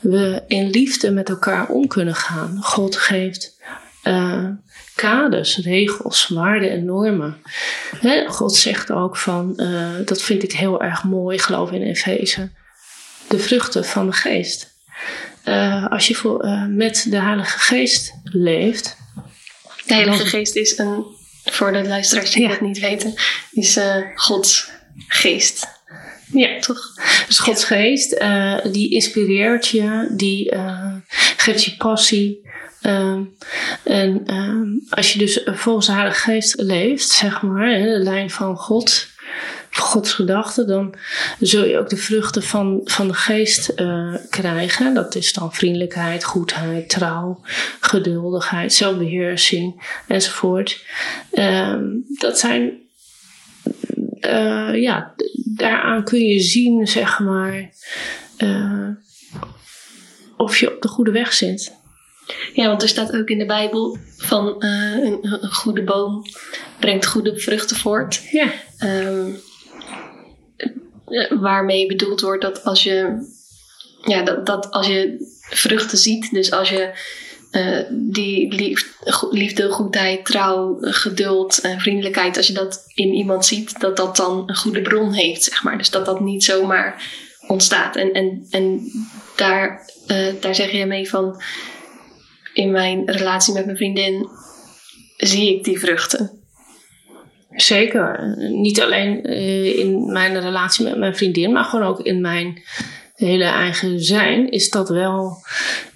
we 0.00 0.42
in 0.46 0.70
liefde 0.70 1.10
met 1.10 1.28
elkaar 1.28 1.68
om 1.68 1.86
kunnen 1.86 2.14
gaan. 2.14 2.58
God 2.62 2.96
geeft 2.96 3.60
uh, 4.04 4.48
kaders, 4.96 5.56
regels, 5.56 6.28
waarden 6.28 6.70
en 6.70 6.84
normen. 6.84 7.42
God 8.26 8.54
zegt 8.54 8.90
ook 8.90 9.16
van, 9.16 9.52
uh, 9.56 9.90
dat 10.04 10.22
vind 10.22 10.42
ik 10.42 10.52
heel 10.52 10.82
erg 10.82 11.04
mooi, 11.04 11.38
geloof 11.38 11.70
in 11.70 11.82
Efeze, 11.82 12.50
de 13.28 13.38
vruchten 13.38 13.84
van 13.84 14.06
de 14.06 14.12
geest. 14.12 14.74
Uh, 15.44 15.86
als 15.86 16.08
je 16.08 16.14
voor, 16.14 16.44
uh, 16.44 16.66
met 16.66 17.06
de 17.10 17.20
Heilige 17.20 17.58
Geest 17.58 18.14
leeft. 18.24 18.96
De 19.86 19.94
Heilige 19.94 20.26
Geest 20.26 20.56
is 20.56 20.78
een, 20.78 21.04
voor 21.44 21.72
de 21.72 21.84
luisteraars 21.84 22.30
die 22.30 22.42
ja. 22.42 22.50
het 22.50 22.60
niet 22.60 22.78
weten, 22.78 23.14
is 23.50 23.78
Gods 24.14 24.70
geest. 25.08 25.66
Ja, 26.32 26.58
toch? 26.60 26.80
Dus 27.26 27.38
Gods 27.38 27.68
ja. 27.68 27.76
geest, 27.76 28.20
die 28.72 28.90
inspireert 28.90 29.68
je, 29.68 30.08
die 30.10 30.54
geeft 31.36 31.64
je 31.64 31.76
passie, 31.76 32.45
en 33.84 34.34
um, 34.34 34.84
als 34.90 35.12
je 35.12 35.18
dus 35.18 35.40
volgens 35.44 35.86
de 35.86 35.92
Heilige 35.92 36.20
Geest 36.20 36.60
leeft, 36.60 37.08
zeg 37.08 37.42
maar, 37.42 37.68
de 37.68 37.98
lijn 37.98 38.30
van 38.30 38.56
God, 38.56 39.06
Gods 39.70 40.12
gedachten, 40.12 40.66
dan 40.66 40.94
zul 41.40 41.64
je 41.64 41.78
ook 41.78 41.88
de 41.88 41.96
vruchten 41.96 42.42
van, 42.42 42.80
van 42.84 43.08
de 43.08 43.14
geest 43.14 43.72
uh, 43.76 44.14
krijgen. 44.30 44.94
Dat 44.94 45.14
is 45.14 45.32
dan 45.32 45.52
vriendelijkheid, 45.52 46.24
goedheid, 46.24 46.88
trouw, 46.88 47.40
geduldigheid, 47.80 48.72
zelfbeheersing 48.72 49.82
enzovoort. 50.08 50.84
Um, 51.32 52.04
dat 52.08 52.38
zijn, 52.38 52.72
uh, 54.20 54.82
ja, 54.82 55.14
daaraan 55.44 56.04
kun 56.04 56.24
je 56.24 56.40
zien, 56.40 56.86
zeg 56.86 57.18
maar, 57.18 57.70
uh, 58.38 58.88
of 60.36 60.58
je 60.58 60.74
op 60.74 60.82
de 60.82 60.88
goede 60.88 61.10
weg 61.10 61.32
zit. 61.32 61.74
Ja, 62.52 62.66
want 62.66 62.82
er 62.82 62.88
staat 62.88 63.16
ook 63.16 63.28
in 63.28 63.38
de 63.38 63.46
Bijbel 63.46 63.98
van 64.16 64.54
uh, 64.58 65.04
een, 65.04 65.18
een, 65.22 65.52
goede 65.52 65.82
boom 65.82 66.22
brengt 66.80 67.06
goede 67.06 67.38
vruchten 67.38 67.76
voort. 67.76 68.22
Ja. 68.30 68.52
Um, 68.82 69.40
waarmee 71.40 71.86
bedoeld 71.86 72.20
wordt 72.20 72.42
dat 72.42 72.64
als 72.64 72.82
je, 72.82 73.26
ja, 74.02 74.22
dat, 74.22 74.46
dat 74.46 74.70
als 74.70 74.86
je 74.86 75.16
vruchten 75.50 75.98
ziet, 75.98 76.30
dus 76.30 76.50
als 76.50 76.68
je 76.68 76.90
uh, 77.52 77.80
die 77.90 78.54
liefde, 79.30 79.70
goedheid, 79.70 80.24
trouw, 80.24 80.76
geduld 80.80 81.60
en 81.60 81.80
vriendelijkheid, 81.80 82.36
als 82.36 82.46
je 82.46 82.52
dat 82.52 82.82
in 82.94 83.14
iemand 83.14 83.46
ziet, 83.46 83.80
dat 83.80 83.96
dat 83.96 84.16
dan 84.16 84.42
een 84.46 84.56
goede 84.56 84.82
bron 84.82 85.12
heeft, 85.12 85.42
zeg 85.42 85.62
maar. 85.62 85.78
Dus 85.78 85.90
dat 85.90 86.06
dat 86.06 86.20
niet 86.20 86.44
zomaar 86.44 87.02
ontstaat. 87.46 87.96
En, 87.96 88.12
en, 88.12 88.46
en 88.50 88.90
daar, 89.36 89.90
uh, 90.06 90.34
daar 90.40 90.54
zeg 90.54 90.70
je 90.70 90.86
mee 90.86 91.08
van 91.08 91.42
in 92.56 92.70
mijn 92.70 93.10
relatie 93.10 93.54
met 93.54 93.64
mijn 93.64 93.76
vriendin 93.76 94.28
zie 95.16 95.56
ik 95.56 95.64
die 95.64 95.78
vruchten. 95.78 96.30
Zeker. 97.50 98.36
Niet 98.50 98.80
alleen 98.80 99.30
uh, 99.30 99.78
in 99.78 100.12
mijn 100.12 100.40
relatie 100.40 100.84
met 100.84 100.98
mijn 100.98 101.16
vriendin, 101.16 101.52
maar 101.52 101.64
gewoon 101.64 101.86
ook 101.86 102.00
in 102.00 102.20
mijn 102.20 102.62
hele 103.14 103.44
eigen 103.44 104.00
zijn 104.00 104.50
is 104.50 104.70
dat 104.70 104.88
wel. 104.88 105.36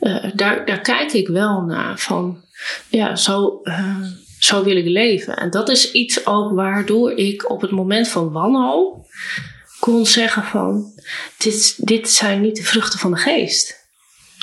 Uh, 0.00 0.24
daar, 0.34 0.66
daar 0.66 0.80
kijk 0.80 1.12
ik 1.12 1.28
wel 1.28 1.60
naar 1.60 1.98
van. 1.98 2.44
Ja, 2.88 3.16
zo, 3.16 3.60
uh, 3.62 3.96
zo 4.38 4.64
wil 4.64 4.76
ik 4.76 4.86
leven. 4.86 5.36
En 5.36 5.50
dat 5.50 5.68
is 5.68 5.92
iets 5.92 6.26
ook 6.26 6.52
waardoor 6.52 7.12
ik 7.12 7.50
op 7.50 7.60
het 7.60 7.70
moment 7.70 8.08
van 8.08 8.32
wanhoop 8.32 9.06
kon 9.80 10.06
zeggen 10.06 10.44
van, 10.44 10.84
dit, 11.38 11.86
dit 11.86 12.10
zijn 12.10 12.40
niet 12.40 12.56
de 12.56 12.62
vruchten 12.62 12.98
van 12.98 13.10
de 13.10 13.16
geest. 13.16 13.88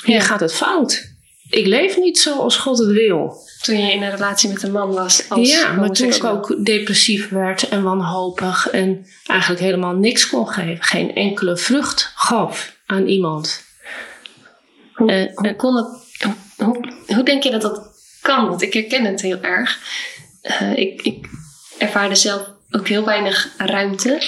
Hier 0.04 0.16
Ja. 0.16 0.22
gaat 0.22 0.40
het 0.40 0.54
fout. 0.54 1.16
Ik 1.50 1.66
leef 1.66 1.96
niet 1.96 2.18
zoals 2.18 2.56
God 2.56 2.78
het 2.78 2.88
wil. 2.88 3.36
Toen 3.62 3.78
je 3.78 3.92
in 3.92 4.02
een 4.02 4.10
relatie 4.10 4.48
met 4.48 4.62
een 4.62 4.72
man 4.72 4.92
was 4.92 5.28
als 5.28 5.50
ja, 5.50 5.72
maar 5.72 5.90
toen 5.90 6.12
ik 6.12 6.24
ook 6.24 6.64
depressief 6.64 7.28
werd 7.28 7.68
en 7.68 7.82
wanhopig 7.82 8.68
en 8.70 9.06
eigenlijk 9.26 9.60
helemaal 9.60 9.94
niks 9.94 10.28
kon 10.28 10.48
geven, 10.48 10.84
geen 10.84 11.14
enkele 11.14 11.56
vrucht 11.56 12.12
gaf 12.14 12.76
aan 12.86 13.06
iemand. 13.06 13.64
Hoe, 14.94 15.12
Eh, 15.12 15.36
hoe 15.36 15.56
kon 15.56 15.76
het... 15.76 15.86
Hoe, 16.56 16.92
hoe 17.06 17.22
denk 17.22 17.42
je 17.42 17.50
dat 17.50 17.62
dat 17.62 17.80
kan? 18.22 18.48
Want 18.48 18.62
ik 18.62 18.72
herken 18.72 19.04
het 19.04 19.20
heel 19.22 19.40
erg. 19.40 19.78
Eh, 20.42 20.76
ik, 20.76 21.02
ik 21.02 21.28
ervaarde 21.78 22.14
zelf 22.14 22.50
ook 22.70 22.88
heel 22.88 23.04
weinig 23.04 23.54
ruimte 23.58 24.22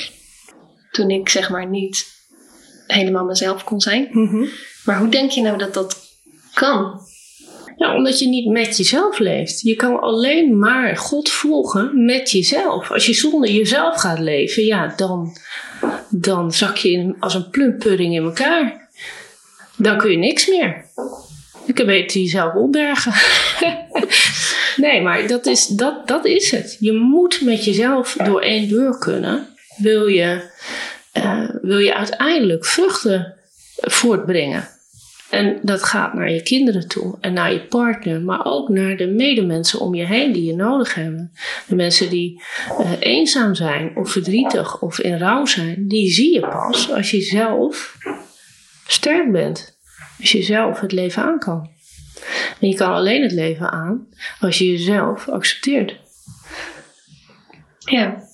toen 0.91 1.11
ik 1.11 1.29
zeg 1.29 1.51
maar 1.51 1.67
niet 1.67 2.07
helemaal 2.87 3.25
mezelf 3.25 3.65
kon 3.65 3.81
zijn. 3.81 4.09
Maar 4.85 4.99
hoe 4.99 5.09
denk 5.09 5.31
je 5.31 5.43
nou 5.43 5.59
dat 5.59 5.75
dat 5.75 6.10
kan? 6.55 7.01
Ja, 7.81 7.95
omdat 7.95 8.19
je 8.19 8.29
niet 8.29 8.49
met 8.49 8.77
jezelf 8.77 9.19
leeft. 9.19 9.61
Je 9.61 9.75
kan 9.75 10.01
alleen 10.01 10.59
maar 10.59 10.97
God 10.97 11.31
volgen 11.31 12.05
met 12.05 12.31
jezelf. 12.31 12.91
Als 12.91 13.07
je 13.07 13.15
zonder 13.15 13.51
jezelf 13.51 13.97
gaat 13.97 14.19
leven, 14.19 14.65
ja, 14.65 14.93
dan, 14.97 15.37
dan 16.09 16.53
zak 16.53 16.77
je 16.77 16.91
in, 16.91 17.17
als 17.21 17.35
een 17.35 17.51
plumppudding 17.51 18.15
in 18.15 18.25
elkaar. 18.25 18.89
Dan 19.77 19.99
kun 19.99 20.11
je 20.11 20.17
niks 20.17 20.47
meer. 20.47 20.85
Je 21.67 21.73
kan 21.73 21.87
beter 21.87 22.21
jezelf 22.21 22.55
opbergen. 22.55 23.13
nee, 24.85 25.03
maar 25.03 25.27
dat 25.27 25.47
is, 25.47 25.67
dat, 25.67 26.09
dat 26.09 26.25
is 26.25 26.51
het. 26.51 26.77
Je 26.81 26.93
moet 26.93 27.41
met 27.41 27.65
jezelf 27.65 28.17
door 28.25 28.41
één 28.41 28.69
deur 28.69 28.99
kunnen. 28.99 29.47
Wil 29.77 30.07
je, 30.07 30.51
eh, 31.13 31.49
wil 31.63 31.79
je 31.79 31.95
uiteindelijk 31.95 32.67
vruchten 32.67 33.35
voortbrengen. 33.77 34.69
En 35.31 35.59
dat 35.63 35.83
gaat 35.83 36.15
naar 36.15 36.31
je 36.31 36.43
kinderen 36.43 36.89
toe 36.89 37.17
en 37.21 37.33
naar 37.33 37.53
je 37.53 37.67
partner, 37.67 38.21
maar 38.21 38.45
ook 38.45 38.69
naar 38.69 38.97
de 38.97 39.07
medemensen 39.07 39.81
om 39.81 39.95
je 39.95 40.07
heen 40.07 40.33
die 40.33 40.45
je 40.45 40.55
nodig 40.55 40.95
hebben. 40.95 41.33
De 41.67 41.75
mensen 41.75 42.11
die 42.11 42.43
eh, 42.79 42.93
eenzaam 42.99 43.55
zijn 43.55 43.97
of 43.97 44.11
verdrietig 44.11 44.81
of 44.81 44.99
in 45.01 45.19
rouw 45.19 45.47
zijn, 45.47 45.89
die 45.89 46.11
zie 46.11 46.35
je 46.35 46.41
pas 46.41 46.93
als 46.93 47.11
je 47.11 47.21
zelf 47.21 47.97
sterk 48.87 49.33
bent. 49.33 49.79
Als 50.21 50.33
je 50.33 50.43
zelf 50.43 50.81
het 50.81 50.93
leven 50.93 51.23
aan 51.23 51.39
kan. 51.39 51.71
En 52.61 52.69
je 52.69 52.75
kan 52.75 52.93
alleen 52.93 53.23
het 53.23 53.33
leven 53.33 53.71
aan 53.71 54.09
als 54.41 54.59
je 54.59 54.71
jezelf 54.71 55.29
accepteert. 55.29 55.97
Ja. 57.79 58.29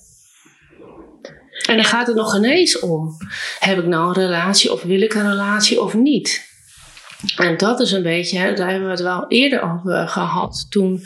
En 1.67 1.75
dan 1.75 1.85
gaat 1.85 2.07
het 2.07 2.15
nog 2.15 2.35
ineens 2.35 2.79
om. 2.79 3.17
Heb 3.59 3.77
ik 3.77 3.85
nou 3.85 4.07
een 4.07 4.25
relatie 4.25 4.73
of 4.73 4.81
wil 4.81 5.01
ik 5.01 5.13
een 5.13 5.29
relatie 5.29 5.81
of 5.81 5.93
niet? 5.93 6.46
En 7.37 7.57
dat 7.57 7.79
is 7.79 7.91
een 7.91 8.03
beetje, 8.03 8.53
daar 8.53 8.69
hebben 8.69 8.85
we 8.85 8.93
het 8.93 9.01
wel 9.01 9.25
eerder 9.27 9.61
over 9.61 10.07
gehad. 10.07 10.65
Toen 10.69 11.05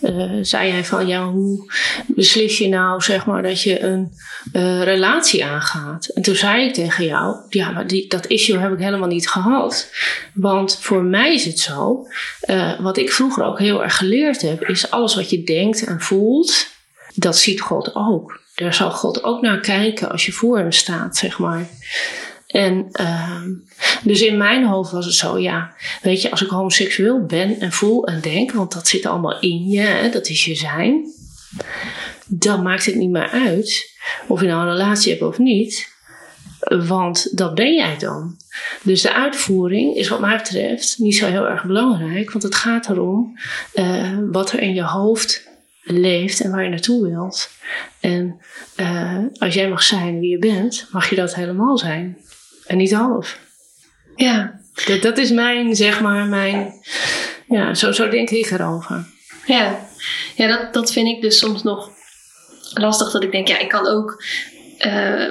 eh, 0.00 0.38
zei 0.40 0.68
jij 0.68 0.84
van, 0.84 1.06
ja, 1.06 1.24
hoe 1.24 1.72
beslis 2.06 2.58
je 2.58 2.68
nou, 2.68 3.02
zeg 3.02 3.26
maar, 3.26 3.42
dat 3.42 3.62
je 3.62 3.82
een 3.82 4.12
eh, 4.52 4.82
relatie 4.82 5.44
aangaat? 5.44 6.06
En 6.06 6.22
toen 6.22 6.34
zei 6.34 6.66
ik 6.66 6.74
tegen 6.74 7.04
jou, 7.04 7.36
ja, 7.48 7.70
maar 7.70 7.86
die, 7.86 8.08
dat 8.08 8.26
issue 8.26 8.58
heb 8.58 8.72
ik 8.72 8.78
helemaal 8.78 9.08
niet 9.08 9.28
gehad. 9.28 9.92
Want 10.34 10.78
voor 10.80 11.04
mij 11.04 11.34
is 11.34 11.44
het 11.44 11.58
zo, 11.58 12.06
eh, 12.40 12.80
wat 12.80 12.96
ik 12.96 13.12
vroeger 13.12 13.44
ook 13.44 13.58
heel 13.58 13.82
erg 13.82 13.96
geleerd 13.96 14.42
heb, 14.42 14.68
is 14.68 14.90
alles 14.90 15.14
wat 15.14 15.30
je 15.30 15.44
denkt 15.44 15.84
en 15.84 16.00
voelt, 16.00 16.66
dat 17.14 17.38
ziet 17.38 17.60
God 17.60 17.94
ook. 17.94 18.40
Daar 18.54 18.74
zal 18.74 18.90
God 18.90 19.24
ook 19.24 19.42
naar 19.42 19.60
kijken 19.60 20.10
als 20.10 20.26
je 20.26 20.32
voor 20.32 20.58
hem 20.58 20.72
staat, 20.72 21.16
zeg 21.16 21.38
maar. 21.38 21.68
En 22.52 22.88
ehm, 22.92 23.50
dus 24.04 24.22
in 24.22 24.36
mijn 24.36 24.64
hoofd 24.64 24.90
was 24.90 25.04
het 25.04 25.14
zo, 25.14 25.38
ja, 25.38 25.74
weet 26.02 26.22
je, 26.22 26.30
als 26.30 26.42
ik 26.42 26.48
homoseksueel 26.48 27.26
ben 27.26 27.60
en 27.60 27.72
voel 27.72 28.06
en 28.06 28.20
denk, 28.20 28.52
want 28.52 28.72
dat 28.72 28.88
zit 28.88 29.06
allemaal 29.06 29.40
in 29.40 29.68
je, 29.68 29.80
hè, 29.80 30.10
dat 30.10 30.28
is 30.28 30.44
je 30.44 30.54
zijn, 30.54 31.12
dan 32.26 32.62
maakt 32.62 32.86
het 32.86 32.94
niet 32.94 33.10
meer 33.10 33.28
uit 33.28 33.90
of 34.26 34.40
je 34.40 34.46
nou 34.46 34.62
een 34.62 34.72
relatie 34.72 35.10
hebt 35.10 35.22
of 35.22 35.38
niet, 35.38 35.90
want 36.68 37.36
dat 37.36 37.54
ben 37.54 37.74
jij 37.74 37.98
dan. 37.98 38.36
Dus 38.82 39.02
de 39.02 39.12
uitvoering 39.12 39.96
is 39.96 40.08
wat 40.08 40.20
mij 40.20 40.36
betreft 40.36 40.98
niet 40.98 41.16
zo 41.16 41.26
heel 41.26 41.48
erg 41.48 41.64
belangrijk, 41.64 42.30
want 42.30 42.42
het 42.42 42.54
gaat 42.54 42.88
erom 42.88 43.38
eh, 43.72 44.18
wat 44.30 44.52
er 44.52 44.60
in 44.60 44.74
je 44.74 44.84
hoofd 44.84 45.50
leeft 45.82 46.40
en 46.40 46.50
waar 46.50 46.62
je 46.62 46.68
naartoe 46.68 47.08
wilt. 47.08 47.50
En 48.00 48.40
eh, 48.76 49.18
als 49.38 49.54
jij 49.54 49.68
mag 49.68 49.82
zijn 49.82 50.20
wie 50.20 50.30
je 50.30 50.38
bent, 50.38 50.88
mag 50.90 51.10
je 51.10 51.16
dat 51.16 51.34
helemaal 51.34 51.78
zijn. 51.78 52.18
En 52.66 52.76
niet 52.76 52.92
half. 52.92 53.38
Ja. 54.16 54.60
Dat, 54.86 55.02
dat 55.02 55.18
is 55.18 55.30
mijn, 55.30 55.76
zeg 55.76 56.00
maar, 56.00 56.26
mijn. 56.26 56.72
Ja, 57.48 57.74
zo, 57.74 57.92
zo 57.92 58.08
denk 58.08 58.30
ik 58.30 58.50
erover. 58.50 59.06
Ja, 59.46 59.88
ja 60.36 60.46
dat, 60.46 60.72
dat 60.72 60.92
vind 60.92 61.08
ik 61.08 61.20
dus 61.20 61.38
soms 61.38 61.62
nog 61.62 61.90
lastig. 62.74 63.10
Dat 63.10 63.22
ik 63.22 63.32
denk, 63.32 63.48
ja, 63.48 63.58
ik 63.58 63.68
kan 63.68 63.86
ook 63.86 64.24
eh, 64.78 65.26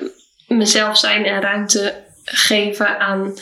mezelf 0.47 0.97
zijn 0.97 1.25
en 1.25 1.41
ruimte 1.41 2.03
geven 2.23 2.99
aan 2.99 3.33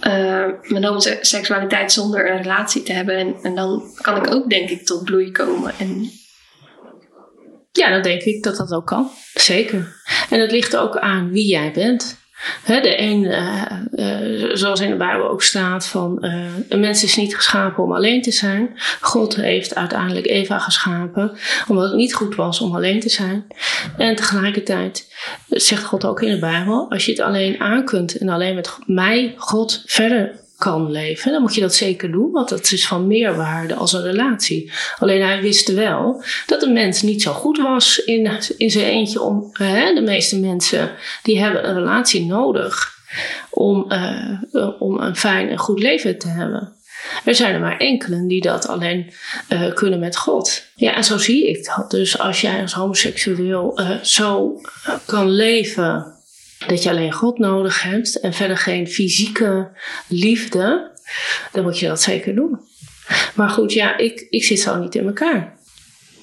eh, 0.00 0.46
mijn 0.62 0.84
homoseksualiteit 0.84 1.92
zonder 1.92 2.30
een 2.30 2.42
relatie 2.42 2.82
te 2.82 2.92
hebben. 2.92 3.16
En, 3.16 3.36
en 3.42 3.54
dan 3.54 3.82
kan 4.00 4.16
ik 4.16 4.34
ook, 4.34 4.50
denk 4.50 4.70
ik, 4.70 4.86
tot 4.86 5.04
bloei 5.04 5.30
komen. 5.30 5.74
En 5.78 6.10
Ja, 7.72 7.90
dan 7.90 8.02
denk 8.02 8.22
ik 8.22 8.42
dat 8.42 8.56
dat 8.56 8.72
ook 8.72 8.86
kan. 8.86 9.10
Zeker. 9.34 9.94
En 10.30 10.40
het 10.40 10.50
ligt 10.50 10.76
ook 10.76 10.96
aan 10.98 11.30
wie 11.30 11.46
jij 11.46 11.72
bent. 11.72 12.16
De 12.66 13.00
een, 13.00 13.26
eh, 13.26 13.62
eh, 13.92 14.50
zoals 14.56 14.80
in 14.80 14.90
de 14.90 14.96
Bijbel 14.96 15.28
ook 15.28 15.42
staat, 15.42 15.86
van 15.86 16.22
eh, 16.22 16.44
een 16.68 16.80
mens 16.80 17.04
is 17.04 17.16
niet 17.16 17.36
geschapen 17.36 17.84
om 17.84 17.92
alleen 17.92 18.22
te 18.22 18.30
zijn. 18.30 18.70
God 19.00 19.36
heeft 19.36 19.74
uiteindelijk 19.74 20.26
Eva 20.26 20.58
geschapen, 20.58 21.36
omdat 21.68 21.84
het 21.84 21.96
niet 21.96 22.14
goed 22.14 22.34
was 22.34 22.60
om 22.60 22.74
alleen 22.74 23.00
te 23.00 23.08
zijn. 23.08 23.46
En 23.96 24.16
tegelijkertijd 24.16 25.14
zegt 25.48 25.84
God 25.84 26.04
ook 26.04 26.22
in 26.22 26.30
de 26.30 26.38
Bijbel, 26.38 26.90
als 26.90 27.04
je 27.04 27.10
het 27.10 27.20
alleen 27.20 27.60
aan 27.60 27.84
kunt 27.84 28.18
en 28.18 28.28
alleen 28.28 28.54
met 28.54 28.78
mij, 28.86 29.34
God, 29.36 29.82
verder 29.86 30.44
kan 30.58 30.90
leven, 30.90 31.32
dan 31.32 31.40
moet 31.40 31.54
je 31.54 31.60
dat 31.60 31.74
zeker 31.74 32.12
doen, 32.12 32.30
want 32.30 32.48
dat 32.48 32.72
is 32.72 32.86
van 32.86 33.06
meerwaarde 33.06 33.74
als 33.74 33.92
een 33.92 34.02
relatie. 34.02 34.72
Alleen 34.98 35.22
hij 35.22 35.40
wist 35.40 35.72
wel 35.72 36.22
dat 36.46 36.62
een 36.62 36.72
mens 36.72 37.02
niet 37.02 37.22
zo 37.22 37.32
goed 37.32 37.58
was 37.58 37.98
in, 37.98 38.30
in 38.56 38.70
zijn 38.70 38.84
eentje 38.84 39.20
om, 39.20 39.50
hè, 39.52 39.94
de 39.94 40.00
meeste 40.00 40.40
mensen 40.40 40.90
die 41.22 41.40
hebben 41.40 41.68
een 41.68 41.74
relatie 41.74 42.26
nodig 42.26 42.94
om, 43.50 43.90
eh, 43.90 44.40
om 44.78 45.00
een 45.00 45.16
fijn 45.16 45.48
en 45.48 45.58
goed 45.58 45.80
leven 45.80 46.18
te 46.18 46.28
hebben. 46.28 46.74
Er 47.24 47.34
zijn 47.34 47.54
er 47.54 47.60
maar 47.60 47.76
enkelen 47.76 48.26
die 48.28 48.40
dat 48.40 48.68
alleen 48.68 49.12
eh, 49.48 49.74
kunnen 49.74 49.98
met 49.98 50.16
God. 50.16 50.62
Ja, 50.74 50.94
en 50.94 51.04
zo 51.04 51.18
zie 51.18 51.48
ik 51.48 51.64
dat. 51.76 51.90
Dus 51.90 52.18
als 52.18 52.40
jij 52.40 52.60
als 52.60 52.72
homoseksueel 52.72 53.76
eh, 53.76 53.90
zo 54.02 54.60
kan 55.06 55.30
leven 55.30 56.15
dat 56.66 56.82
je 56.82 56.90
alleen 56.90 57.12
God 57.12 57.38
nodig 57.38 57.82
hebt 57.82 58.20
en 58.20 58.32
verder 58.32 58.56
geen 58.56 58.88
fysieke 58.88 59.70
liefde, 60.08 60.90
dan 61.52 61.62
moet 61.62 61.78
je 61.78 61.86
dat 61.86 62.02
zeker 62.02 62.34
doen. 62.34 62.60
Maar 63.34 63.48
goed, 63.48 63.72
ja, 63.72 63.96
ik, 63.96 64.26
ik 64.30 64.44
zit 64.44 64.60
zo 64.60 64.78
niet 64.78 64.94
in 64.94 65.06
elkaar. 65.06 65.58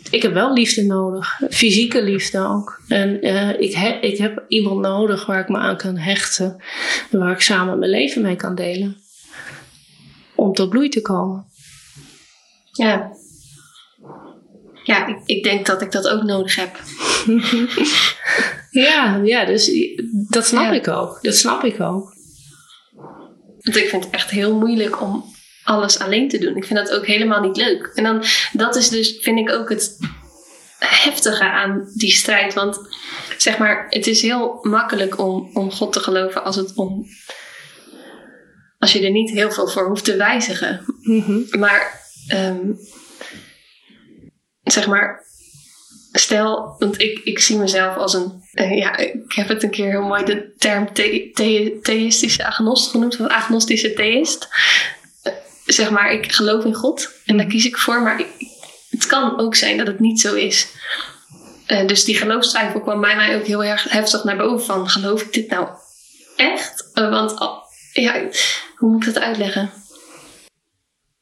Ik 0.10 0.22
heb 0.22 0.34
wel 0.34 0.54
liefde 0.54 0.84
nodig, 0.86 1.42
fysieke 1.50 2.04
liefde 2.04 2.40
ook. 2.40 2.82
En 2.88 3.22
eh, 3.22 3.60
ik, 3.60 3.74
he, 3.74 3.90
ik 3.90 4.18
heb 4.18 4.46
iemand 4.48 4.82
nodig 4.82 5.26
waar 5.26 5.40
ik 5.40 5.50
me 5.50 5.58
aan 5.58 5.78
kan 5.78 5.98
hechten 5.98 6.64
en 7.12 7.20
waar 7.20 7.32
ik 7.32 7.42
samen 7.42 7.80
mijn 7.80 7.92
leven 7.92 8.22
mee 8.22 8.36
kan 8.36 8.56
delen. 8.56 8.98
Om 10.36 10.54
tot 10.54 10.70
bloei 10.70 10.90
te 10.90 11.02
komen. 11.02 11.46
ja, 12.72 13.12
ja 14.84 15.08
ik, 15.08 15.18
ik 15.26 15.44
denk 15.44 15.66
dat 15.66 15.82
ik 15.82 15.92
dat 15.92 16.10
ook 16.10 16.24
nodig 16.24 16.56
heb. 16.56 16.80
Ja, 18.74 19.22
ja 19.24 19.46
dus 19.46 19.72
dat 20.30 20.46
snap 20.46 20.64
Ja. 20.64 20.72
ik 20.72 20.88
ook. 20.88 21.20
Dat 21.22 21.36
snap 21.36 21.64
ik 21.64 21.80
ook. 21.82 22.14
Want 23.60 23.78
ik 23.78 23.90
vind 23.90 24.04
het 24.04 24.14
echt 24.14 24.30
heel 24.30 24.56
moeilijk 24.56 25.02
om 25.02 25.26
alles 25.64 26.00
alleen 26.00 26.30
te 26.30 26.38
doen. 26.38 26.56
Ik 26.56 26.66
vind 26.66 26.80
dat 26.80 26.92
ook 26.92 27.06
helemaal 27.06 27.42
niet 27.42 27.58
leuk. 27.58 27.92
En 27.94 28.04
dan, 28.04 28.24
dat 28.54 28.76
is 28.76 28.90
dus, 28.90 29.18
vind 29.22 29.40
ik 29.40 29.52
ook 29.52 29.70
het 29.70 29.98
heftige 30.80 31.44
aan 31.44 31.92
die 31.96 32.12
strijd. 32.12 32.54
Want 32.54 32.80
zeg 33.38 33.58
maar, 33.58 33.86
het 33.90 34.08
is 34.08 34.22
heel 34.22 34.60
makkelijk 34.62 35.20
om, 35.20 35.50
om 35.54 35.72
God 35.72 35.94
te 35.94 36.00
geloven 36.00 36.44
als 36.44 36.56
het 36.56 36.76
om. 36.76 37.06
Als 38.78 38.94
je 38.94 39.06
er 39.06 39.12
niet 39.12 39.30
heel 39.30 39.52
veel 39.52 39.68
voor 39.68 39.88
hoeft 39.88 40.06
te 40.06 40.16
wijzigen. 40.16 40.86
Maar, 41.52 42.02
ehm, 42.28 42.72
zeg 44.64 44.88
maar, 44.88 45.26
stel, 46.20 46.76
want 46.80 47.02
ik, 47.02 47.20
ik 47.24 47.40
zie 47.40 47.58
mezelf 47.58 47.96
als 47.96 48.14
een, 48.14 48.44
eh, 48.54 48.78
ja, 48.78 48.98
ik 48.98 49.14
heb 49.28 49.48
het 49.48 49.64
een 49.64 49.70
keer 49.70 49.90
heel 49.90 50.02
mooi 50.02 50.24
de 50.26 50.54
term 50.58 50.94
the- 50.94 51.30
the- 51.34 51.80
theïstische 51.82 52.46
agnost 52.46 52.92
genoemd, 52.92 53.20
of 53.20 53.28
agnostische 53.28 53.94
theïst. 53.94 54.48
Eh, 55.24 55.34
zeg 55.66 55.90
maar, 55.90 56.12
ik 56.14 56.32
geloof 56.32 56.64
in 56.66 56.74
God 56.74 57.10
en 57.26 57.38
daar 57.38 57.46
kies 57.46 57.66
ik 57.66 57.78
voor, 57.78 58.02
maar 58.02 58.20
ik, 58.20 58.28
het 58.90 59.06
kan 59.06 59.40
ook 59.40 59.56
zijn 59.56 59.78
dat 59.78 59.88
het 59.88 60.00
niet 60.00 60.22
zo 60.22 60.34
is. 60.36 60.68
Eh, 61.66 61.88
dus 61.88 62.04
die 62.04 62.16
geloofstwijfel 62.18 62.82
kwam 62.82 63.02
bij 63.02 63.16
mij 63.16 63.36
ook 63.36 63.46
heel 63.46 63.64
erg 63.64 63.84
heftig 63.90 64.24
naar 64.24 64.38
boven 64.38 64.66
van 64.66 64.90
geloof 64.90 65.22
ik 65.22 65.34
dit 65.34 65.50
nou 65.50 65.68
echt? 66.36 66.90
Want 66.94 67.40
oh, 67.40 67.58
ja, 67.94 68.22
hoe 68.76 68.92
moet 68.92 69.08
ik 69.08 69.14
dat 69.14 69.24
uitleggen? 69.24 69.72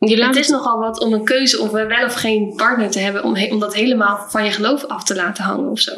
Je 0.07 0.23
Het 0.25 0.35
is 0.35 0.47
nogal 0.47 0.79
wat 0.79 0.99
om 0.99 1.13
een 1.13 1.23
keuze 1.23 1.59
of 1.59 1.71
wel 1.71 2.05
of 2.05 2.13
geen 2.13 2.53
partner 2.55 2.89
te 2.89 2.99
hebben 2.99 3.23
om, 3.23 3.35
he- 3.35 3.51
om 3.51 3.59
dat 3.59 3.73
helemaal 3.73 4.25
van 4.29 4.45
je 4.45 4.51
geloof 4.51 4.83
af 4.85 5.03
te 5.03 5.15
laten 5.15 5.43
hangen 5.43 5.69
of 5.69 5.79
zo. 5.79 5.91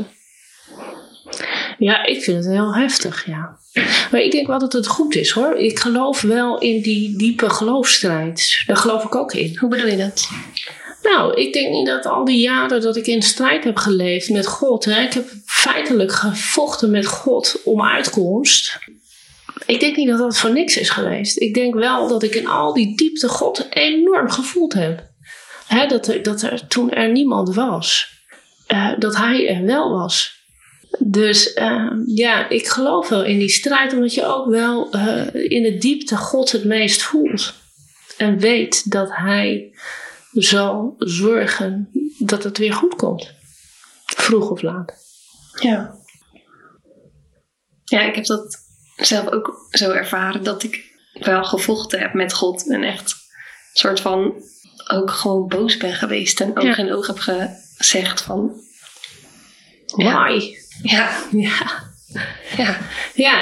Ja, 1.78 2.06
ik 2.06 2.24
vind 2.24 2.44
het 2.44 2.54
heel 2.54 2.76
heftig, 2.76 3.26
ja. 3.26 3.58
Maar 4.12 4.22
ik 4.22 4.32
denk 4.32 4.48
wel 4.48 4.60
dat 4.60 4.74
het 4.74 4.88
goed 4.88 5.16
is 5.16 5.30
hoor. 5.32 5.56
Ik 5.56 5.80
geloof 5.80 6.22
wel 6.22 6.58
in 6.60 6.82
die 6.82 7.18
diepe 7.18 7.50
geloofstrijd. 7.50 8.64
Daar 8.66 8.78
geloof 8.78 9.04
ik 9.04 9.16
ook 9.16 9.34
in. 9.34 9.58
Hoe 9.60 9.70
bedoel 9.70 9.88
je 9.88 9.98
dat? 9.98 10.30
Nou, 11.02 11.34
ik 11.42 11.54
denk 11.54 11.70
niet 11.74 11.88
dat 11.88 12.06
al 12.06 12.26
die 12.26 12.40
jaren 12.42 12.82
dat 12.82 12.96
ik 12.96 13.08
in 13.08 13.22
strijd 13.22 13.64
heb 13.64 13.78
geleefd 13.78 14.30
met 14.30 14.48
God. 14.48 14.86
Hè, 14.86 15.02
ik 15.02 15.14
heb 15.14 15.26
feitelijk 15.46 16.12
gevochten 16.12 16.92
met 16.92 17.06
God 17.06 17.62
om 17.64 17.84
uitkomst. 17.84 18.80
Ik 19.66 19.80
denk 19.80 19.96
niet 19.96 20.08
dat 20.08 20.18
dat 20.18 20.38
voor 20.38 20.52
niks 20.52 20.78
is 20.78 20.90
geweest. 20.90 21.40
Ik 21.40 21.54
denk 21.54 21.74
wel 21.74 22.08
dat 22.08 22.24
ik 22.24 22.36
in 22.36 22.48
al 22.48 22.74
die 22.74 22.98
diepte 22.98 23.28
God 23.28 23.68
enorm 23.70 24.30
gevoeld 24.30 24.74
heb. 24.74 25.12
Hè, 25.68 25.88
dat, 25.88 26.08
er, 26.08 26.24
dat 26.24 26.42
er 26.42 26.68
toen 26.68 26.92
er 26.92 27.12
niemand 27.12 27.56
was, 27.56 28.14
eh, 28.68 28.92
dat 29.00 29.16
Hij 29.16 29.48
er 29.48 29.66
wel 29.66 29.92
was. 29.92 30.42
Dus 31.00 31.54
eh, 31.54 31.92
ja, 32.06 32.50
ik 32.50 32.68
geloof 32.68 33.10
wel 33.10 33.24
in 33.24 33.40
die 33.40 33.50
strijd, 33.50 33.94
omdat 33.94 34.14
je 34.14 34.26
ook 34.26 34.50
wel 34.50 34.92
eh, 34.92 35.34
in 35.34 35.64
de 35.64 35.78
diepte 35.78 36.18
God 36.18 36.52
het 36.52 36.64
meest 36.64 37.02
voelt. 37.02 37.54
En 38.18 38.40
weet 38.40 38.92
dat 38.92 39.10
Hij 39.12 39.78
zal 40.32 40.96
zorgen 40.98 41.90
dat 42.18 42.44
het 42.44 42.58
weer 42.58 42.74
goed 42.74 42.96
komt. 42.96 43.34
Vroeg 44.06 44.50
of 44.50 44.62
laat. 44.62 44.94
Ja. 45.62 45.96
Ja, 47.84 48.02
ik 48.02 48.16
heb 48.16 48.26
dat 48.26 48.63
zelf 48.96 49.28
ook 49.32 49.68
zo 49.70 49.92
ervaren 49.92 50.44
dat 50.44 50.64
ik 50.64 50.92
wel 51.14 51.44
gevochten 51.44 52.00
heb 52.00 52.14
met 52.14 52.34
God 52.34 52.70
en 52.70 52.84
echt 52.84 53.12
een 53.12 53.80
soort 53.80 54.00
van 54.00 54.44
ook 54.88 55.12
gewoon 55.12 55.48
boos 55.48 55.78
ben 55.78 55.94
geweest 55.94 56.42
en 56.42 56.58
oog 56.58 56.64
Ja. 56.64 56.78
in 56.78 56.94
oog 56.94 57.08
heb 57.08 57.18
gezegd 57.20 58.22
van 58.22 58.62
Ja. 59.96 60.24
Why? 60.24 60.56
ja, 60.82 61.20
Ja. 61.32 61.84
ja, 62.58 62.78
Ja, 63.14 63.42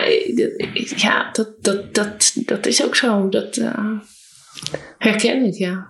ja 0.95 1.31
dat, 1.31 1.63
dat, 1.63 1.93
dat, 1.93 2.31
dat 2.35 2.65
is 2.65 2.83
ook 2.85 2.95
zo. 2.95 3.29
Dat 3.29 3.57
eh, 3.57 3.99
herken 4.97 5.43
ik, 5.45 5.53
ja. 5.53 5.87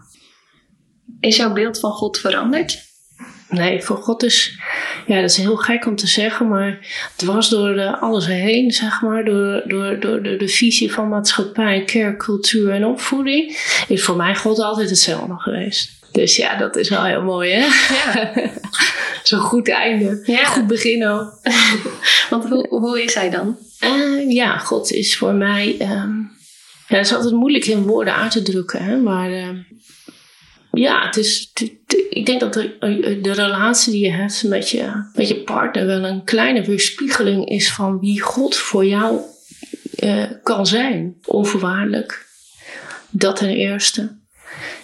is 1.20 1.36
jouw 1.36 1.54
beeld 1.54 1.80
van 1.80 1.92
God 1.92 2.18
veranderd? 2.20 2.90
Nee, 3.52 3.82
voor 3.82 3.98
God 3.98 4.24
is... 4.24 4.58
Ja, 5.06 5.22
dat 5.22 5.30
is 5.30 5.38
heel 5.38 5.56
gek 5.56 5.86
om 5.86 5.96
te 5.96 6.08
zeggen, 6.08 6.48
maar 6.48 6.80
het 7.18 7.24
was 7.26 7.50
door 7.50 7.76
eh, 7.78 8.02
alles 8.02 8.26
heen, 8.26 8.72
zeg 8.72 9.02
maar. 9.02 9.26
Door, 9.26 9.62
door, 9.66 10.00
door, 10.00 10.24
door 10.24 10.38
de 10.38 10.48
visie 10.48 10.92
van 10.92 11.10
maatschappij, 11.10 11.84
kerk, 11.84 12.18
cultuur 12.18 12.72
en 12.72 12.86
opvoeding. 12.86 13.58
Is 13.88 14.04
voor 14.04 14.16
mij 14.16 14.36
God 14.36 14.60
altijd 14.60 14.90
hetzelfde 14.90 15.34
geweest. 15.38 15.92
Dus 16.12 16.36
ja, 16.36 16.58
dat 16.58 16.76
is 16.76 16.90
wel 16.90 17.04
heel 17.04 17.22
mooi, 17.24 17.52
hè? 17.52 17.66
Ja, 17.96 18.32
Zo'n 19.24 19.40
goed 19.40 19.70
einde. 19.70 20.24
Ja. 20.26 20.46
Goed 20.46 20.68
begin 20.68 21.08
ook. 21.08 21.40
want 22.30 22.50
hoe, 22.50 22.68
hoe 22.70 23.04
is 23.04 23.14
hij 23.14 23.30
dan? 23.30 23.58
Eh, 23.80 24.32
ja, 24.32 24.58
God 24.58 24.92
is 24.92 25.18
voor 25.18 25.34
mij. 25.34 25.76
ehm, 25.80 26.18
ja, 26.88 26.98
het 26.98 27.06
is 27.06 27.14
altijd 27.16 27.34
moeilijk 27.34 27.66
in 27.66 27.82
woorden 27.84 28.16
uit 28.16 28.32
te 28.32 28.42
drukken, 28.42 28.84
hè, 28.84 28.98
maar. 28.98 29.32
ehm, 29.32 29.56
ja, 30.72 31.06
het 31.06 31.18
is, 31.18 31.52
ik 32.10 32.26
denk 32.26 32.40
dat 32.40 32.54
de, 32.54 33.20
relatie 33.22 33.92
die 33.92 34.06
je 34.06 34.12
hebt 34.12 34.44
met 34.44 34.70
je, 34.70 35.10
met 35.14 35.28
je 35.28 35.36
partner 35.36 35.86
wel 35.86 36.04
een 36.04 36.24
kleine 36.24 36.64
weerspiegeling 36.64 37.50
is 37.50 37.74
van 37.74 38.00
wie 38.00 38.22
God 38.22 38.56
voor 38.56 38.86
jou 38.86 39.20
eh, 39.96 40.24
kan 40.44 40.66
zijn. 40.66 41.16
Onvoorwaardelijk. 41.26 42.26
Dat 43.10 43.36
ten 43.36 43.50
eerste. 43.50 44.16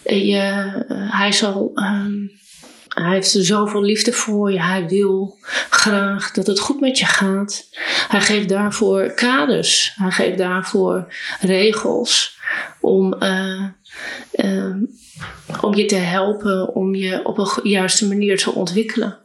Eh, 0.03 0.73
hij 0.89 1.31
zal. 1.31 1.71
ehm, 1.75 2.13
hij 2.87 3.13
heeft 3.13 3.29
zoveel 3.29 3.81
liefde 3.81 4.13
voor 4.13 4.51
je. 4.51 4.61
Hij 4.61 4.87
wil 4.87 5.37
graag 5.69 6.31
dat 6.31 6.47
het 6.47 6.59
goed 6.59 6.79
met 6.79 6.99
je 6.99 7.05
gaat. 7.05 7.67
Hij 8.07 8.21
geeft 8.21 8.49
daarvoor 8.49 9.11
kaders. 9.11 9.93
Hij 9.95 10.11
geeft 10.11 10.37
daarvoor 10.37 11.13
regels 11.41 12.37
om, 12.79 13.13
eh, 13.13 13.63
eh, 14.31 14.75
om 15.61 15.75
je 15.75 15.85
te 15.85 15.95
helpen, 15.95 16.75
om 16.75 16.95
je 16.95 17.25
op 17.25 17.37
een 17.37 17.69
juiste 17.69 18.07
manier 18.07 18.37
te 18.37 18.51
ontwikkelen 18.51 19.17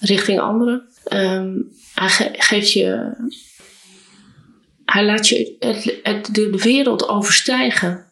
richting 0.00 0.40
anderen. 0.40 0.82
Ehm, 1.04 1.52
hij 1.94 2.08
ge- 2.08 2.34
geeft 2.36 2.72
je. 2.72 3.10
Hij 4.84 5.04
laat 5.04 5.28
je 5.28 5.56
de 6.32 6.50
wereld 6.62 7.08
overstijgen. 7.08 8.04